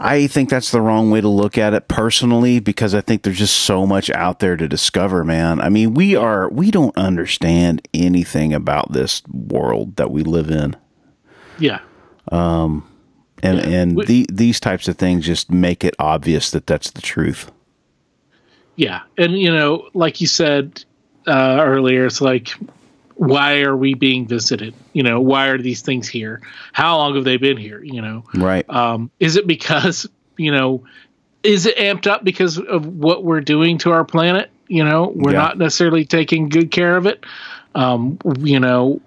[0.00, 3.38] I think that's the wrong way to look at it personally because I think there's
[3.38, 5.60] just so much out there to discover, man.
[5.60, 10.76] I mean, we are we don't understand anything about this world that we live in.
[11.58, 11.80] yeah
[12.30, 12.88] Um
[13.42, 17.02] And and We- the, these types of things just make it obvious that that's the
[17.02, 17.50] truth.
[18.76, 20.84] Yeah, and you know, like you said
[21.28, 22.50] uh, earlier, it's like,
[23.14, 24.74] why are we being visited?
[24.92, 26.40] You know, why are these things here?
[26.72, 27.82] How long have they been here?
[27.82, 28.68] You know, Right.
[28.70, 30.06] um, is it because
[30.36, 30.84] you know,
[31.42, 34.50] is it amped up because of what we're doing to our planet?
[34.68, 35.38] You know, we're Yeah.
[35.38, 37.24] not necessarily taking good care of it.
[37.74, 39.00] Um, you know,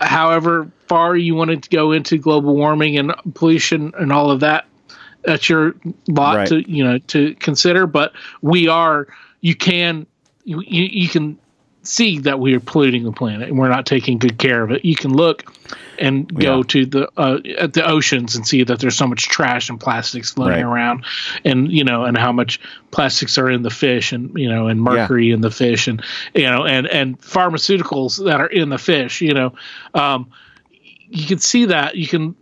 [0.00, 4.66] however far you wanted to go into global warming and pollution and all of that,
[5.24, 5.74] that's your
[6.08, 6.48] lot Right.
[6.48, 7.86] to you know to consider.
[7.86, 8.12] But
[8.42, 9.06] we are,
[9.40, 10.06] you can,
[10.44, 11.38] you, you you can
[11.84, 14.84] see that we are polluting the planet and we're not taking good care of it.
[14.84, 15.52] You can look
[15.98, 16.62] and go Yeah.
[16.68, 20.30] to the uh, at the oceans and see that there's so much trash and plastics
[20.32, 20.64] floating Right.
[20.64, 21.04] around,
[21.44, 22.60] and you know, and how much
[22.90, 26.02] plastics are in the fish, and you know, and mercury in the fish, and
[26.34, 29.20] you know, and and pharmaceuticals that are in the fish.
[29.20, 29.52] You know,
[29.94, 30.30] um,
[31.08, 31.96] you can see that.
[31.96, 32.36] You can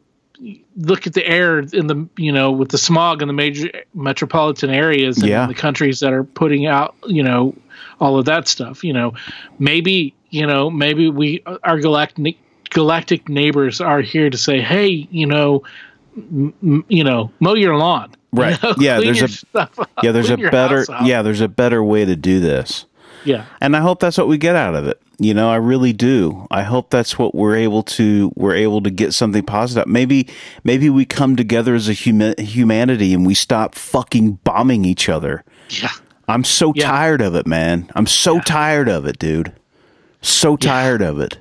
[0.77, 4.71] look at the air in the you know with the smog in the major metropolitan
[4.71, 5.47] areas and Yeah.
[5.47, 7.55] the countries that are putting out you know
[8.01, 9.13] all of that stuff you know
[9.59, 12.37] maybe you know maybe we our galactic
[12.71, 15.63] galactic neighbors are here to say hey you know
[16.17, 18.63] m- you know mow your lawn You Right.
[18.63, 21.83] know, Yeah, there's a- up, Yeah, there's a clean your better yeah, there's a better
[21.83, 22.87] way to do this.
[23.25, 25.01] yeah And I hope that's what we get out of it.
[25.19, 26.47] You know, I really do.
[26.51, 29.87] I hope that's what we're able to we're able to get something positive.
[29.89, 30.29] Maybe
[30.65, 35.45] maybe we come together as a huma- humanity and we stop fucking bombing each other.
[35.69, 35.91] yeah
[36.31, 36.87] I'm so Yeah.
[36.87, 37.91] tired of it, man.
[37.95, 39.53] I'm so tired of it, dude.
[40.23, 41.39] So tired of it.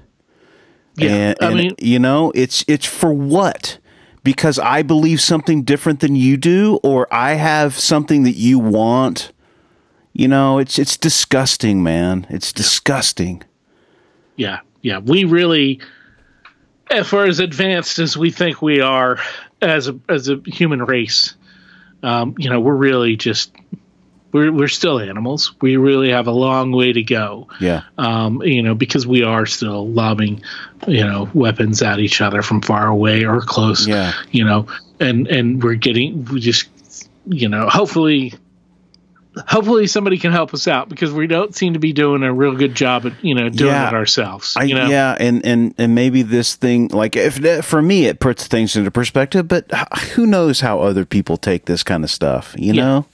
[0.98, 3.78] yeah And, i mean you know, it's it's for what?
[4.24, 9.32] Because I believe something different than you do, or I have something that you want.
[10.14, 12.26] You know, it's it's disgusting, man.
[12.30, 13.44] It's disgusting.
[14.36, 15.80] yeah yeah we really
[16.92, 19.20] as far as advanced as we think we are
[19.62, 21.36] as a as a human race
[22.04, 23.52] um, you know we're really just
[24.32, 25.54] we're we're still animals.
[25.62, 27.48] We really have a long way to go.
[27.60, 27.84] Yeah.
[27.98, 30.44] Um, you know, because we are still lobbing,
[30.88, 33.88] you know, weapons at each other from far away or close.
[33.88, 34.14] Yeah.
[34.32, 34.68] You know,
[35.00, 36.70] and and we're getting we just
[37.28, 38.34] you know, hopefully
[39.48, 42.56] hopefully somebody can help us out because we don't seem to be doing a real
[42.56, 43.88] good job at you know doing Yeah.
[43.90, 44.58] it ourselves.
[44.62, 44.88] You know?
[44.88, 48.92] Yeah, and, and and maybe this thing, like if for me, it puts things into
[48.92, 49.48] perspective.
[49.48, 49.72] But
[50.16, 52.56] who knows how other people take this kind of stuff?
[52.58, 52.82] You Yeah.
[52.86, 53.06] know,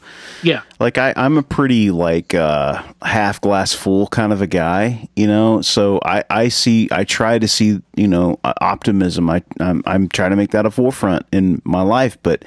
[0.42, 0.62] Yeah.
[0.80, 5.08] like I, I'm a pretty like uh, half glass full kind of a guy.
[5.16, 9.30] You know, so I, I see, I try to see, you know, optimism.
[9.30, 12.44] I I'm, I'm trying to make that a forefront in my life, but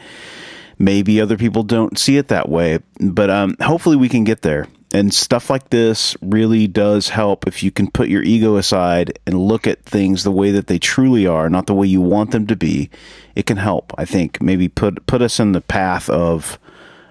[0.78, 2.80] maybe other people don't see it that way.
[3.00, 4.68] But um, hopefully we can get there.
[4.94, 9.38] And stuff like this really does help if you can put your ego aside and
[9.38, 12.46] look at things the way that they truly are, not the way you want them
[12.46, 12.88] to be.
[13.34, 14.40] It can help, I think.
[14.40, 16.58] Maybe put put us in the path of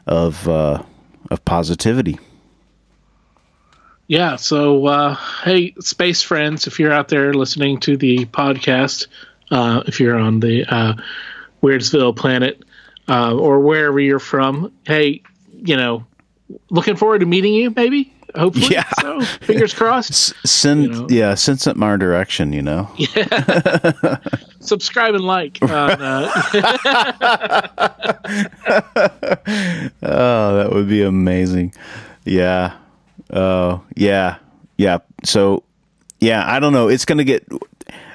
[0.07, 0.81] of uh,
[1.29, 2.17] of positivity.
[4.07, 4.37] Yeah.
[4.37, 9.05] So, uh, hey, space friends, if you're out there listening to the podcast,
[9.51, 10.93] uh, if you're on the uh,
[11.61, 12.63] Weirdsville planet
[13.09, 16.05] uh, or wherever you're from, hey, you know,
[16.69, 18.13] looking forward to meeting you, maybe.
[18.35, 18.67] Hopefully.
[18.69, 18.83] Yeah.
[19.01, 20.11] So, fingers crossed.
[20.11, 21.07] S- send You know?
[21.09, 22.53] yeah, send something our direction.
[22.53, 22.89] You know.
[22.97, 24.17] Yeah.
[24.59, 25.57] Subscribe and like.
[25.61, 26.31] On, uh,
[30.03, 31.73] Oh, that would be amazing.
[32.25, 32.75] Yeah.
[33.31, 34.37] Oh, yeah.
[34.77, 34.99] Yeah.
[35.23, 35.63] So,
[36.19, 36.87] yeah, I don't know.
[36.89, 37.47] It's going to get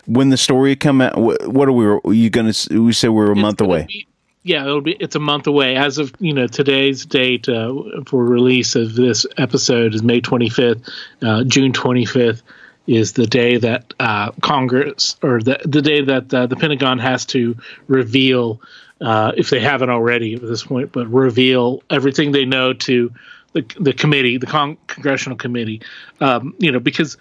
[0.07, 1.15] when the story come out.
[1.15, 1.87] wh- What are we?
[1.87, 2.83] Are you going to?
[2.85, 3.87] We said we're a month It's gonna away.
[3.89, 4.07] be-
[4.43, 4.93] yeah, it'll be.
[4.93, 7.73] It's a month away as of you know today's date uh,
[8.07, 10.89] for release of this episode is May 25th.
[11.23, 12.43] Uh, June 25th
[12.87, 17.25] is the day that uh, Congress or the the day that uh, the Pentagon has
[17.27, 18.61] to reveal,
[19.01, 23.13] uh, if they haven't already at this point, but reveal everything they know to
[23.53, 25.83] the the committee, the con- congressional committee.
[26.21, 27.17] Um, you know, because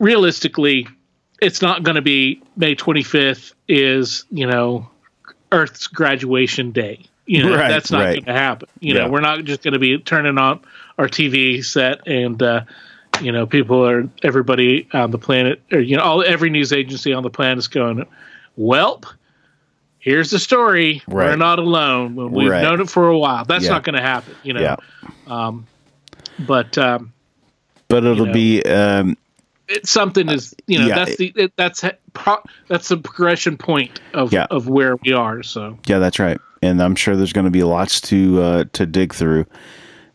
[0.00, 0.88] realistically,
[1.40, 4.90] it's not going to be May 25th is, you know,
[5.52, 7.04] Earth's graduation day.
[7.26, 8.12] You know, Right, that's not right.
[8.14, 8.68] going to happen.
[8.80, 9.02] You Yeah.
[9.04, 10.60] know, we're not just going to be turning on
[10.98, 12.62] our TV set and, uh,
[13.20, 17.12] you know, people are, everybody on the planet, or, you know, all, every news agency
[17.12, 18.04] on the planet is going,
[18.58, 19.04] Welp,
[19.98, 21.02] here's the story.
[21.06, 22.16] We're not alone.
[22.16, 22.62] When We've Right.
[22.62, 23.44] known it for a while.
[23.44, 23.70] That's Yeah.
[23.70, 24.60] not going to happen, you know.
[24.62, 24.76] Yeah.
[26.38, 27.12] But, um,
[27.88, 28.32] But it'll know.
[28.32, 28.62] be.
[28.62, 29.16] Um,
[29.70, 32.36] it's something is you know yeah, that's the it, that's pro,
[32.68, 34.46] that's the progression point of Yeah.
[34.50, 36.38] of where we are so yeah, that's right.
[36.62, 39.46] And I'm sure there's going to be lots to uh, to dig through.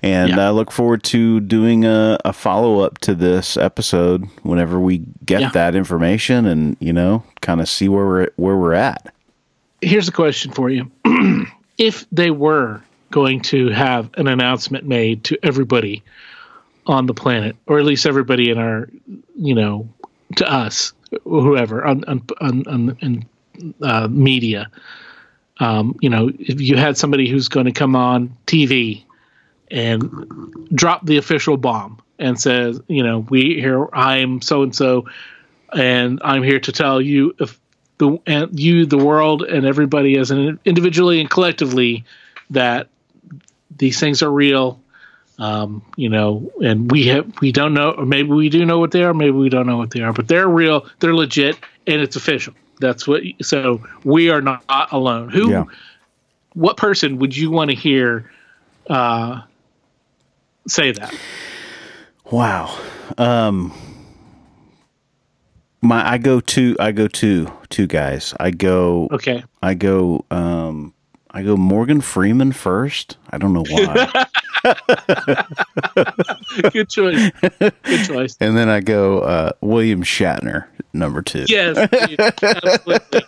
[0.04, 0.48] And Yeah.
[0.48, 5.54] I look forward to doing a, a follow up to this episode whenever we get
[5.54, 9.12] that information and you know kind of see where we're where we're at.
[9.82, 10.92] here's a question for you
[11.80, 12.82] if they were
[13.12, 16.04] going to have an announcement made to everybody
[16.88, 18.90] on the planet or at least everybody in our
[19.36, 19.88] you know
[20.36, 23.26] to us whoever on on on, on in
[23.82, 24.70] uh, media.
[25.60, 29.04] Um, you know if you had somebody who's going to come on tv
[29.72, 35.06] and drop the official bomb and says you know we here i'm so and so
[35.74, 37.58] and i'm here to tell you if
[37.98, 42.04] the and you the world and everybody as an individually and collectively
[42.50, 42.90] that
[43.78, 44.80] these things are real
[45.38, 48.92] um, you know and we have we don't know or maybe we do know what
[48.92, 51.58] they are maybe we don't know what they are but they're real they're legit
[51.88, 55.66] and it's official that's what so we are not alone who Yeah.
[56.54, 58.32] what person would you want to hear
[58.90, 59.42] uh,
[60.68, 61.14] say that
[62.32, 62.76] Wow.
[63.18, 63.72] Um
[65.82, 68.34] my I go to I go to two guys.
[68.40, 70.95] I go okay I go um
[71.36, 73.18] I go Morgan Freeman first.
[73.30, 74.26] I don't know why.
[76.72, 77.30] good choice
[77.60, 80.66] good choice and then I go uh William Shatner
[80.96, 81.46] number 2.
[81.48, 83.22] Yes, absolutely.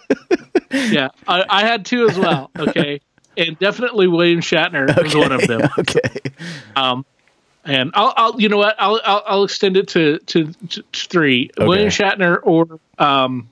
[0.71, 2.49] yeah, I, I had two as well.
[2.57, 3.01] Okay,
[3.35, 5.69] and definitely William Shatner was one of them.
[5.79, 6.19] okay.
[6.75, 7.05] Um,
[7.65, 11.51] and I'll, I'll, you know what, I'll, I'll, I'll extend it to to, to three:
[11.57, 13.49] William Shatner or um,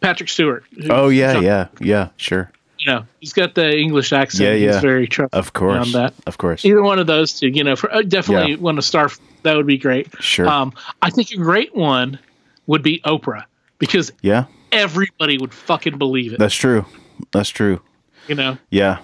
[0.00, 0.64] Patrick Stewart.
[0.88, 1.68] Oh yeah, yeah.
[1.78, 2.50] Yeah, sure.
[2.88, 4.44] Know, he's got the English accent.
[4.48, 4.72] Yeah, yeah.
[4.72, 5.86] He's very trustworthy Of course.
[5.86, 6.14] on that.
[6.26, 6.64] Of course.
[6.64, 8.58] Either one of those two, you know, for, uh, definitely Yeah.
[8.58, 9.10] want to star.
[9.42, 10.08] That would be great.
[10.20, 10.48] Sure.
[10.48, 10.72] Um,
[11.02, 12.18] I think a great one
[12.66, 13.44] would be Oprah
[13.78, 14.46] because Yeah.
[14.72, 16.38] everybody would fucking believe it.
[16.38, 16.86] That's true.
[17.32, 17.80] That's true.
[18.26, 18.58] You know.
[18.70, 18.98] Yeah.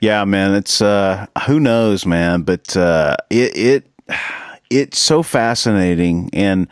[0.00, 3.86] Yeah, man, it's uh who knows, man, but uh it it
[4.70, 6.68] it's so fascinating and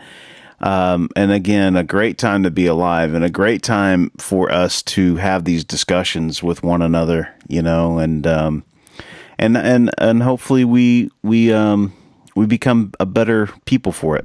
[0.64, 4.82] um and again, a great time to be alive and a great time for us
[4.82, 8.64] to have these discussions with one another, you know, and um
[9.38, 11.92] and and and hopefully we we um
[12.34, 14.24] we become a better people for it.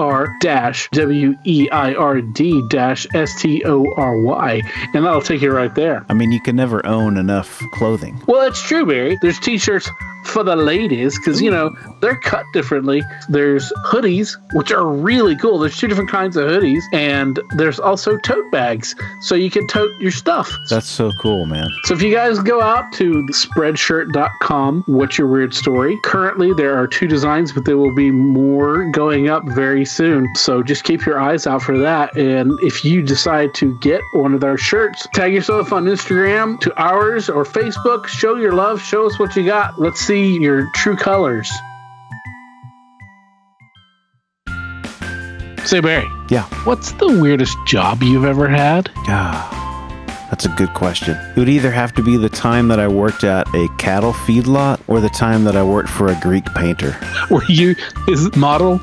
[0.00, 4.62] R dash W E I R D dash S T O R Y,
[4.94, 6.04] and that'll take you right there.
[6.08, 8.20] I mean, you can never own enough clothing.
[8.26, 9.18] Well, it's true, Barry.
[9.20, 9.90] There's t-shirts
[10.24, 13.02] for the ladies because you know they're cut differently.
[13.28, 15.58] There's hoodies, which are really cool.
[15.58, 19.90] There's two different kinds of hoodies, and there's also tote bags, so you can tote
[20.00, 20.52] your stuff.
[20.68, 21.68] That's so cool, man.
[21.84, 25.98] So if you guys go out to spreadshirt.com, what's your weird story?
[26.04, 30.28] Currently, there are two designs, but there will be more going up very soon.
[30.34, 32.16] So just keep your eyes out for that.
[32.16, 36.80] And if you decide to get one of our shirts, tag yourself on Instagram to
[36.80, 38.06] ours or Facebook.
[38.06, 38.80] Show your love.
[38.82, 39.80] Show us what you got.
[39.80, 41.48] Let's see your true colors.
[45.64, 46.42] Say, Barry, Yeah.
[46.64, 48.90] what's the weirdest job you've ever had?
[49.06, 49.59] Ah,
[50.40, 51.18] that's a good question.
[51.36, 54.80] It would either have to be the time that I worked at a cattle feedlot
[54.86, 56.96] or the time that I worked for a Greek painter.
[57.30, 57.76] Were you
[58.06, 58.80] his model?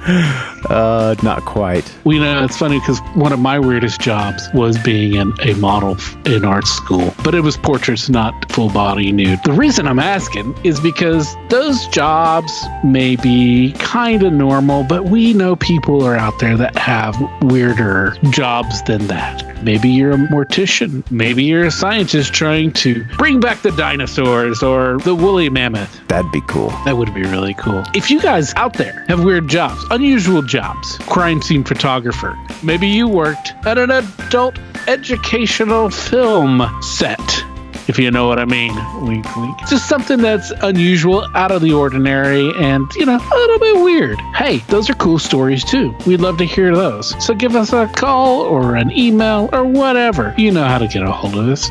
[0.69, 1.91] Uh, not quite.
[2.03, 5.55] Well, you know, it's funny because one of my weirdest jobs was being in a
[5.55, 9.39] model in art school, but it was portraits, not full body nude.
[9.43, 15.33] The reason I'm asking is because those jobs may be kind of normal, but we
[15.33, 19.47] know people are out there that have weirder jobs than that.
[19.63, 21.09] Maybe you're a mortician.
[21.11, 26.05] Maybe you're a scientist trying to bring back the dinosaurs or the woolly mammoth.
[26.07, 26.69] That'd be cool.
[26.85, 27.83] That would be really cool.
[27.95, 33.07] If you guys out there have weird jobs, unusual jobs, crime scene photographer, maybe you
[33.07, 37.46] worked at an adult educational film set.
[37.87, 38.75] If you know what I mean,
[39.05, 39.57] wink, wink.
[39.69, 44.19] Just something that's unusual, out of the ordinary, and you know, a little bit weird.
[44.35, 45.95] Hey, those are cool stories too.
[46.05, 47.15] We'd love to hear those.
[47.25, 50.35] So give us a call or an email or whatever.
[50.37, 51.69] You know how to get a hold of us.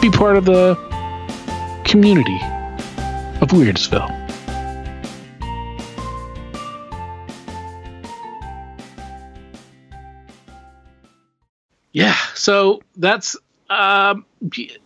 [0.00, 0.76] Be part of the
[1.84, 2.38] community
[3.40, 4.12] of Weirdsville.
[11.92, 13.36] Yeah, so that's
[13.68, 14.26] um,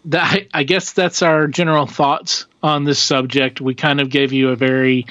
[0.07, 0.47] that.
[0.53, 3.61] I guess that's our general thoughts on this subject.
[3.61, 5.07] We kind of gave you a very,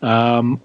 [0.00, 0.60] um,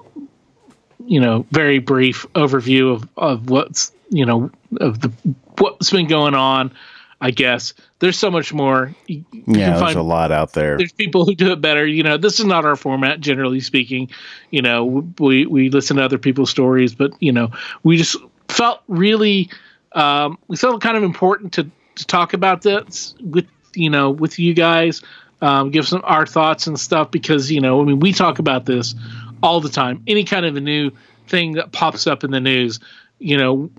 [1.05, 5.11] you know, very brief overview of of what's you know of the
[5.57, 6.73] what's been going on.
[7.19, 8.93] I guess there's so much more.
[9.07, 10.78] You, Yeah, can there's a lot out there.
[10.78, 11.86] there's people who do it better.
[11.86, 14.11] You know, this is not our format, generally speaking.
[14.51, 17.51] You know, we we listen to other people's stories, but you know,
[17.84, 18.17] we just
[18.49, 19.49] felt really
[19.93, 24.39] um, we felt kind of important to to talk about this with you know with
[24.39, 25.01] you guys,
[25.41, 28.65] um, give some our thoughts and stuff because you know, I mean, we talk about
[28.65, 28.95] this
[29.41, 30.03] all the time.
[30.07, 30.91] Any kind of a new
[31.27, 32.79] thing that pops up in the news,
[33.19, 33.69] you know,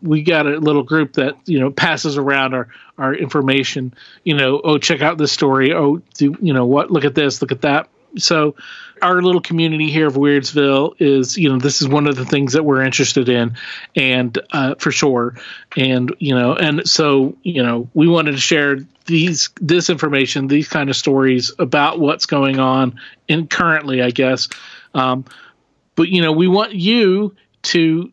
[0.00, 3.94] we got a little group that you know passes around our our information.
[4.24, 5.72] You know, oh, check out this story.
[5.72, 6.90] Oh, do you know what?
[6.90, 7.40] Look at this.
[7.40, 7.88] Look at that.
[8.18, 8.56] So,
[9.02, 12.52] our little community here of Weirdsville is, you know, this is one of the things
[12.52, 13.56] that we're interested in,
[13.96, 15.36] and uh, for sure,
[15.76, 20.68] and you know, and so you know, we wanted to share these this information, these
[20.68, 22.98] kind of stories about what's going on
[23.28, 24.48] in currently, I guess.
[24.94, 25.24] Um,
[25.96, 28.12] but you know, we want you to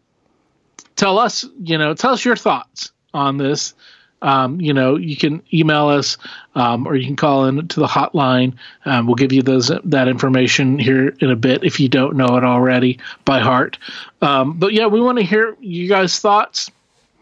[0.95, 3.73] tell us, you know, tell us your thoughts on this.
[4.22, 6.17] Um, you know, you can email us
[6.55, 8.55] um, or you can call in to the hotline.
[8.86, 12.38] Um, we'll give you those that information here in a bit if you don't know
[12.38, 13.78] it already by heart.
[14.22, 16.70] Um, but yeah, we want to hear you guys' thoughts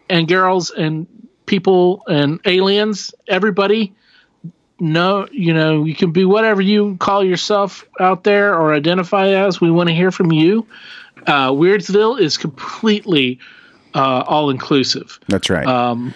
[0.10, 1.08] and girls and
[1.46, 3.94] people and aliens, everybody.
[4.80, 9.60] No, you know, you can be whatever you call yourself out there or identify as.
[9.60, 10.68] We want to hear from you.
[11.26, 13.40] Uh, Weirdsville is completely
[13.96, 15.66] uh, all inclusive That's right.
[15.66, 16.14] um,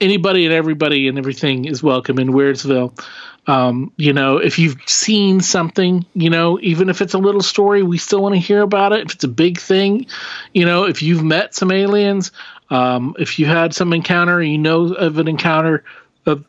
[0.00, 2.98] anybody and everybody and everything is welcome in Weirdsville.
[3.46, 7.82] Um, you know, if you've seen something, you know, even if it's a little story,
[7.82, 9.06] we still want to hear about it.
[9.06, 10.06] If it's a big thing,
[10.52, 12.30] you know, if you've met some aliens,
[12.70, 15.84] um, if you had some encounter, you know of an encounter
[16.26, 16.44] of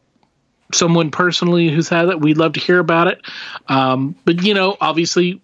[0.73, 3.21] someone personally who's had it, we'd love to hear about it.
[3.69, 5.41] Um, but you know, obviously,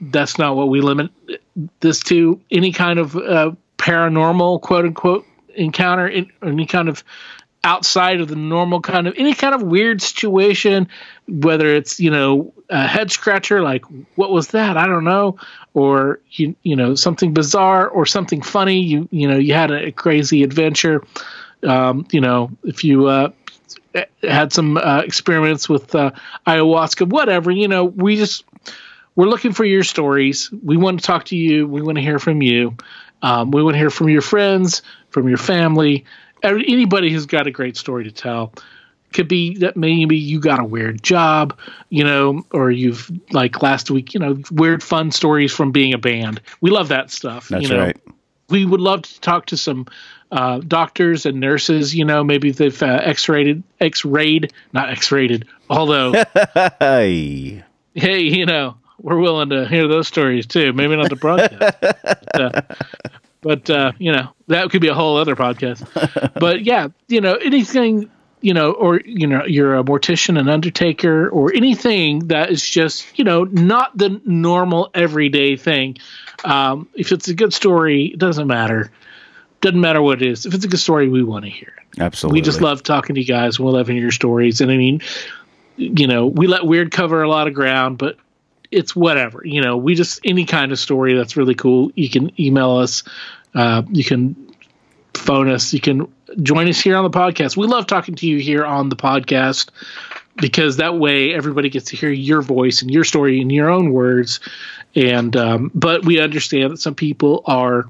[0.00, 1.10] that's not what we limit
[1.80, 2.40] this to.
[2.50, 5.26] Any kind of uh, paranormal, quote unquote,
[5.56, 7.02] encounter, in, any kind of
[7.66, 10.88] outside of the normal kind of any kind of weird situation,
[11.26, 13.84] whether it's you know a head scratcher like
[14.14, 15.36] what was that I don't know,
[15.74, 18.80] or you you know something bizarre or something funny.
[18.80, 21.02] You you know you had a, crazy adventure.
[21.66, 23.30] Um, you know if you uh,
[24.22, 26.12] had some uh, experiments with uh,
[26.46, 27.50] ayahuasca, whatever.
[27.50, 28.44] You know we just
[29.16, 30.50] we're looking for your stories.
[30.62, 31.66] We want to talk to you.
[31.66, 32.76] We want to hear from you.
[33.22, 34.82] Um, we want to hear from your friends,
[35.16, 36.04] from your family,
[36.42, 38.52] anybody who's got a great story to tell.
[39.14, 41.58] Could be that maybe you got a weird job,
[41.88, 45.98] you know, or you've like last week, you know, weird fun stories from being a
[45.98, 46.42] band.
[46.60, 47.48] We love that stuff.
[47.48, 47.80] That's you know?
[47.82, 47.96] right.
[48.50, 49.86] We would love to talk to some
[50.30, 51.94] uh, doctors and nurses.
[51.94, 55.48] You know, maybe they've uh, X-rated, X-rayed, not X-rated.
[55.70, 56.12] Although,
[56.78, 57.64] hey,
[57.94, 60.74] hey, you know, we're willing to hear those stories too.
[60.74, 62.60] Maybe not the broadcast, but, uh,
[63.46, 65.86] but uh, you know that could be a whole other podcast.
[66.40, 71.28] but yeah, you know anything, you know, or you know you're a mortician, an undertaker,
[71.28, 75.96] or anything that is just you know not the normal everyday thing.
[76.44, 78.90] Um, if it's a good story, it doesn't matter.
[79.60, 80.44] Doesn't matter what it is.
[80.44, 82.00] If it's a good story, we want to hear it.
[82.00, 82.40] Absolutely.
[82.40, 83.60] We just love talking to you guys.
[83.60, 84.60] We love hearing your stories.
[84.60, 85.00] And I mean,
[85.76, 88.18] you know, we let weird cover a lot of ground, but
[88.76, 89.40] it's whatever.
[89.44, 91.90] You know, we just any kind of story that's really cool.
[91.94, 93.02] You can email us.
[93.54, 94.54] Uh, you can
[95.14, 95.72] phone us.
[95.72, 96.12] You can
[96.42, 97.56] join us here on the podcast.
[97.56, 99.70] We love talking to you here on the podcast
[100.36, 103.92] because that way everybody gets to hear your voice and your story in your own
[103.92, 104.40] words.
[104.94, 107.86] And um, but we understand that some people are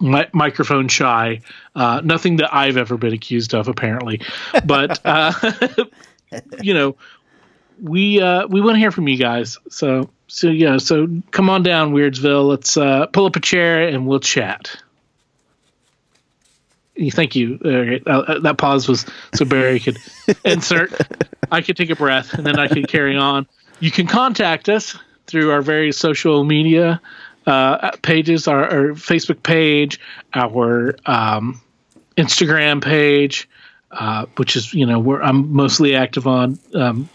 [0.00, 1.42] mi- microphone shy.
[1.76, 4.20] Uh, nothing that I've ever been accused of, apparently.
[4.64, 5.32] But uh,
[6.60, 6.96] you know,
[7.80, 9.58] we uh, we want to hear from you guys.
[9.68, 12.48] So so yeah, so come on down, Weirdsville.
[12.48, 14.76] Let's uh, pull up a chair and we'll chat.
[17.10, 17.58] Thank you.
[17.62, 19.04] Uh, uh, that pause was
[19.34, 19.98] so Barry could
[20.44, 20.92] insert.
[21.52, 23.46] I could take a breath and then I could carry on.
[23.80, 24.96] You can contact us
[25.26, 27.00] through our various social media
[27.46, 30.00] uh, pages, our, our, Facebook page,
[30.34, 31.60] our um,
[32.16, 33.48] Instagram page,
[33.92, 36.58] uh, which is you know where I'm mostly active on.
[36.74, 37.08] Um,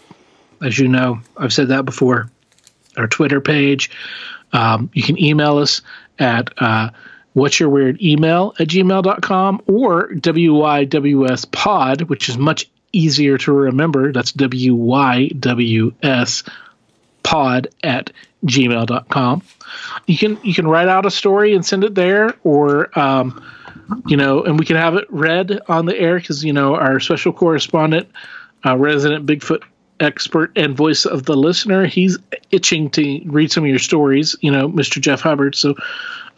[0.64, 2.30] as you know, I've said that before.
[2.96, 3.90] Our Twitter page.
[4.52, 5.80] Um, you can email us
[6.18, 6.90] at uh,
[7.32, 14.12] what's your weird email at gmail.com or WYWS pod, which is much easier to remember.
[14.12, 15.32] That's WYWS
[17.22, 18.12] pod at
[18.44, 19.42] gmail.com.
[20.06, 23.42] You can you can write out a story and send it there or um,
[24.06, 27.00] you know, and we can have it read on the air because you know our
[27.00, 28.10] special correspondent,
[28.64, 29.62] uh, resident Bigfoot
[30.00, 31.86] expert and voice of the listener.
[31.86, 32.18] He's
[32.50, 35.00] itching to read some of your stories, you know, Mr.
[35.00, 35.54] Jeff Hubbard.
[35.54, 35.74] So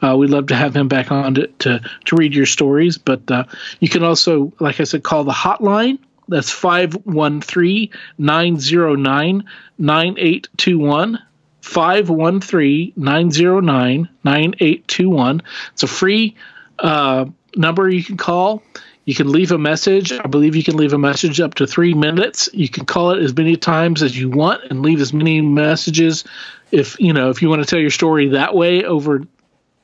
[0.03, 2.99] uh, we'd love to have him back on to, to, to read your stories.
[2.99, 3.45] But uh,
[3.81, 5.99] you can also, like I said, call the hotline.
[6.29, 9.45] That's 513 909
[9.79, 11.19] 9821.
[11.61, 15.43] 513 909 9821.
[15.73, 16.37] It's a free
[16.79, 17.27] uh,
[17.57, 18.63] number you can call.
[19.05, 20.13] You can leave a message.
[20.13, 22.49] I believe you can leave a message up to three minutes.
[22.53, 26.25] You can call it as many times as you want and leave as many messages.
[26.71, 29.23] If you know, if you want to tell your story that way over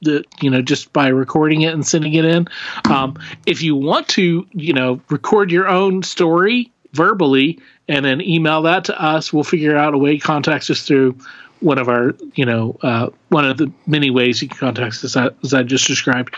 [0.02, 2.48] the, you know, just by recording it and sending it in.
[2.88, 7.58] Um, if you want to, you know, record your own story verbally
[7.88, 10.18] and then email that to us, we'll figure out a way.
[10.18, 11.18] Contact us through
[11.60, 15.16] one of our, you know, uh, one of the many ways you can contact us
[15.16, 16.34] as I just described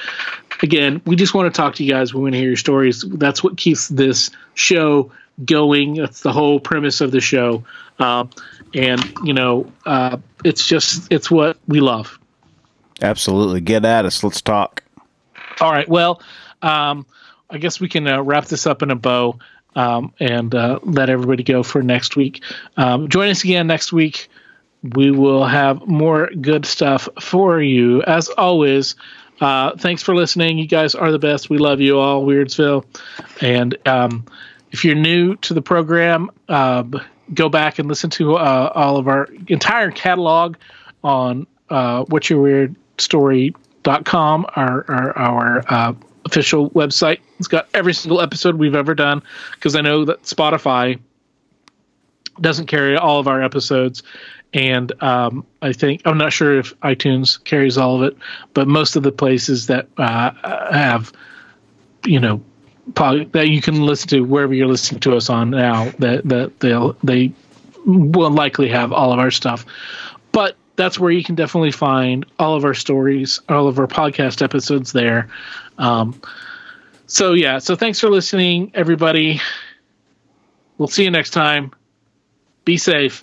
[0.60, 2.12] again, we just want to talk to you guys.
[2.12, 3.02] We want to hear your stories.
[3.02, 5.10] That's what keeps this show
[5.44, 5.94] going.
[5.94, 7.64] That's the whole premise of the show.
[7.98, 8.26] Uh,
[8.74, 12.18] and you know, uh, it's just it's what we love.
[13.00, 14.22] Absolutely, get at us.
[14.22, 14.82] Let's talk.
[15.60, 15.88] All right.
[15.88, 16.22] Well,
[16.62, 17.06] um,
[17.50, 19.38] I guess we can uh, wrap this up in a bow
[19.76, 22.42] um, and uh, let everybody go for next week.
[22.76, 24.28] Um, join us again next week.
[24.82, 28.02] We will have more good stuff for you.
[28.02, 28.96] As always,
[29.42, 30.56] uh, thanks for listening.
[30.56, 31.50] You guys are the best.
[31.50, 32.84] We love you all, Weirdsville.
[33.40, 34.24] And um,
[34.70, 36.84] if you're new to the program, uh,
[37.34, 40.54] go back and listen to uh, all of our entire catalog
[41.02, 45.94] on uh, what's your weird story.com, our, our, our uh,
[46.24, 47.18] official website.
[47.40, 49.24] It's got every single episode we've ever done
[49.54, 51.00] because I know that Spotify
[52.40, 54.04] doesn't carry all of our episodes
[54.54, 58.16] and um, I think I'm not sure if iTunes carries all of it,
[58.54, 60.32] but most of the places that uh,
[60.72, 61.12] have,
[62.04, 62.42] you know,
[62.96, 66.96] that you can listen to wherever you're listening to us on now, that that they'll
[67.02, 67.32] they
[67.86, 69.64] will likely have all of our stuff,
[70.32, 74.42] but that's where you can definitely find all of our stories, all of our podcast
[74.42, 75.28] episodes there.
[75.78, 76.20] Um,
[77.06, 79.38] So yeah, so thanks for listening, everybody.
[80.78, 81.72] We'll see you next time.
[82.64, 83.22] Be safe.